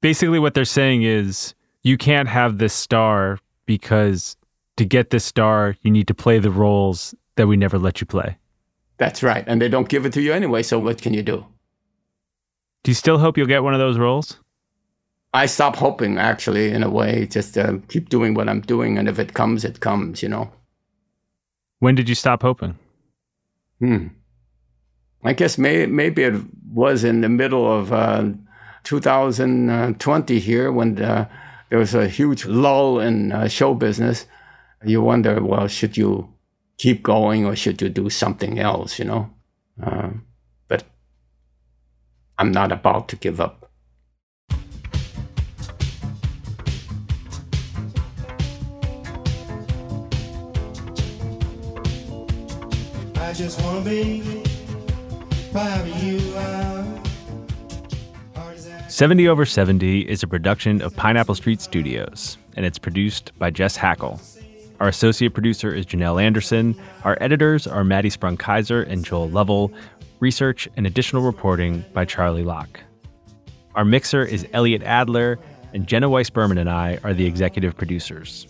Basically, 0.00 0.38
what 0.38 0.54
they're 0.54 0.64
saying 0.64 1.04
is 1.04 1.54
you 1.82 1.96
can't 1.96 2.28
have 2.28 2.58
this 2.58 2.74
star 2.74 3.38
because 3.66 4.36
to 4.76 4.84
get 4.84 5.10
this 5.10 5.24
star, 5.24 5.76
you 5.82 5.90
need 5.90 6.08
to 6.08 6.14
play 6.14 6.38
the 6.38 6.50
roles 6.50 7.14
that 7.36 7.46
we 7.46 7.56
never 7.56 7.78
let 7.78 8.00
you 8.00 8.06
play. 8.06 8.36
That's 8.98 9.22
right. 9.22 9.44
And 9.46 9.60
they 9.60 9.68
don't 9.68 9.88
give 9.88 10.06
it 10.06 10.12
to 10.14 10.22
you 10.22 10.32
anyway. 10.32 10.62
So 10.62 10.78
what 10.78 11.02
can 11.02 11.14
you 11.14 11.22
do? 11.22 11.46
Do 12.84 12.90
you 12.90 12.94
still 12.94 13.18
hope 13.18 13.36
you'll 13.38 13.46
get 13.46 13.62
one 13.62 13.74
of 13.74 13.80
those 13.80 13.98
roles? 13.98 14.38
I 15.34 15.46
stop 15.46 15.76
hoping, 15.76 16.18
actually, 16.18 16.70
in 16.70 16.82
a 16.82 16.90
way, 16.90 17.26
just 17.26 17.56
uh, 17.56 17.78
keep 17.88 18.10
doing 18.10 18.34
what 18.34 18.48
I'm 18.48 18.60
doing. 18.60 18.98
And 18.98 19.08
if 19.08 19.18
it 19.18 19.32
comes, 19.32 19.64
it 19.64 19.80
comes, 19.80 20.22
you 20.22 20.28
know. 20.28 20.52
When 21.78 21.94
did 21.94 22.08
you 22.08 22.14
stop 22.14 22.42
hoping? 22.42 22.78
Hmm. 23.78 24.08
I 25.24 25.32
guess 25.32 25.56
may, 25.56 25.86
maybe 25.86 26.22
it 26.24 26.34
was 26.70 27.02
in 27.02 27.22
the 27.22 27.28
middle 27.28 27.72
of 27.72 27.92
uh, 27.92 28.30
2020 28.84 30.38
here 30.38 30.70
when 30.70 30.96
the, 30.96 31.28
there 31.70 31.78
was 31.78 31.94
a 31.94 32.08
huge 32.08 32.44
lull 32.44 33.00
in 33.00 33.32
uh, 33.32 33.48
show 33.48 33.74
business. 33.74 34.26
You 34.84 35.00
wonder, 35.00 35.42
well, 35.42 35.68
should 35.68 35.96
you 35.96 36.32
keep 36.76 37.02
going 37.02 37.44
or 37.44 37.54
should 37.54 37.80
you 37.80 37.88
do 37.88 38.10
something 38.10 38.58
else, 38.58 38.98
you 38.98 39.04
know? 39.04 39.30
Uh, 39.80 40.10
but 40.66 40.84
I'm 42.38 42.50
not 42.50 42.72
about 42.72 43.08
to 43.10 43.16
give 43.16 43.40
up. 43.40 43.70
I 53.16 53.32
just 53.34 53.62
wanna 53.62 53.80
be 53.82 54.20
wherever 55.52 55.88
you 56.04 56.36
are. 56.36 57.02
70 58.88 59.26
Over 59.26 59.46
70 59.46 60.00
is 60.02 60.22
a 60.22 60.26
production 60.26 60.82
of 60.82 60.94
Pineapple 60.94 61.34
Street 61.34 61.62
Studios, 61.62 62.36
and 62.56 62.66
it's 62.66 62.78
produced 62.78 63.32
by 63.38 63.50
Jess 63.50 63.74
Hackle. 63.74 64.20
Our 64.82 64.88
associate 64.88 65.32
producer 65.32 65.72
is 65.72 65.86
Janelle 65.86 66.20
Anderson. 66.20 66.74
Our 67.04 67.16
editors 67.20 67.68
are 67.68 67.84
Maddie 67.84 68.10
Sprung 68.10 68.36
Keyser 68.36 68.84
and 68.88 69.04
Joel 69.04 69.30
Lovell. 69.30 69.72
Research 70.18 70.68
and 70.76 70.88
additional 70.88 71.22
reporting 71.22 71.84
by 71.92 72.04
Charlie 72.04 72.42
Locke. 72.42 72.80
Our 73.76 73.84
mixer 73.84 74.24
is 74.24 74.44
Elliot 74.52 74.82
Adler, 74.82 75.38
and 75.72 75.86
Jenna 75.86 76.10
Weiss 76.10 76.30
Berman 76.30 76.58
and 76.58 76.68
I 76.68 76.98
are 77.04 77.14
the 77.14 77.26
executive 77.26 77.76
producers. 77.76 78.48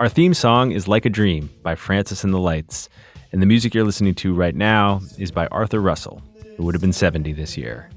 Our 0.00 0.08
theme 0.08 0.32
song 0.32 0.72
is 0.72 0.88
Like 0.88 1.04
a 1.04 1.10
Dream 1.10 1.50
by 1.62 1.74
Francis 1.74 2.24
and 2.24 2.32
the 2.32 2.38
Lights. 2.38 2.88
And 3.32 3.42
the 3.42 3.46
music 3.46 3.74
you're 3.74 3.84
listening 3.84 4.14
to 4.14 4.32
right 4.32 4.54
now 4.54 5.02
is 5.18 5.30
by 5.30 5.48
Arthur 5.48 5.80
Russell, 5.80 6.22
who 6.56 6.62
would 6.64 6.74
have 6.74 6.80
been 6.80 6.94
70 6.94 7.34
this 7.34 7.58
year. 7.58 7.90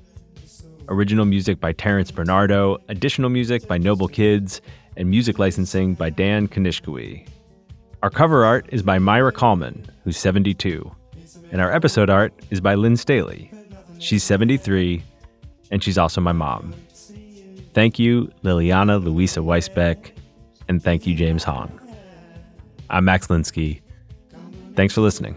Original 0.89 1.23
music 1.23 1.61
by 1.61 1.71
Terrence 1.71 2.11
Bernardo, 2.11 2.79
additional 2.89 3.29
music 3.29 3.65
by 3.65 3.77
Noble 3.77 4.09
Kids, 4.09 4.59
and 4.97 5.09
music 5.09 5.39
licensing 5.39 5.93
by 5.93 6.09
Dan 6.09 6.49
Kanishkawi. 6.49 7.25
Our 8.07 8.11
cover 8.11 8.45
art 8.45 8.69
is 8.69 8.83
by 8.83 8.99
Myra 8.99 9.33
Coleman, 9.33 9.85
who's 10.05 10.15
72, 10.15 10.89
and 11.51 11.59
our 11.59 11.69
episode 11.69 12.09
art 12.09 12.33
is 12.51 12.61
by 12.61 12.73
Lynn 12.73 12.95
Staley. 12.95 13.51
She's 13.99 14.23
73, 14.23 15.03
and 15.71 15.83
she's 15.83 15.97
also 15.97 16.21
my 16.21 16.31
mom. 16.31 16.73
Thank 17.73 17.99
you, 17.99 18.31
Liliana 18.45 19.03
Louisa 19.03 19.41
Weisbeck, 19.41 20.11
and 20.69 20.81
thank 20.81 21.05
you, 21.05 21.15
James 21.15 21.43
Hong. 21.43 21.81
I'm 22.89 23.03
Max 23.03 23.27
Linsky. 23.27 23.81
Thanks 24.73 24.93
for 24.93 25.01
listening. 25.01 25.35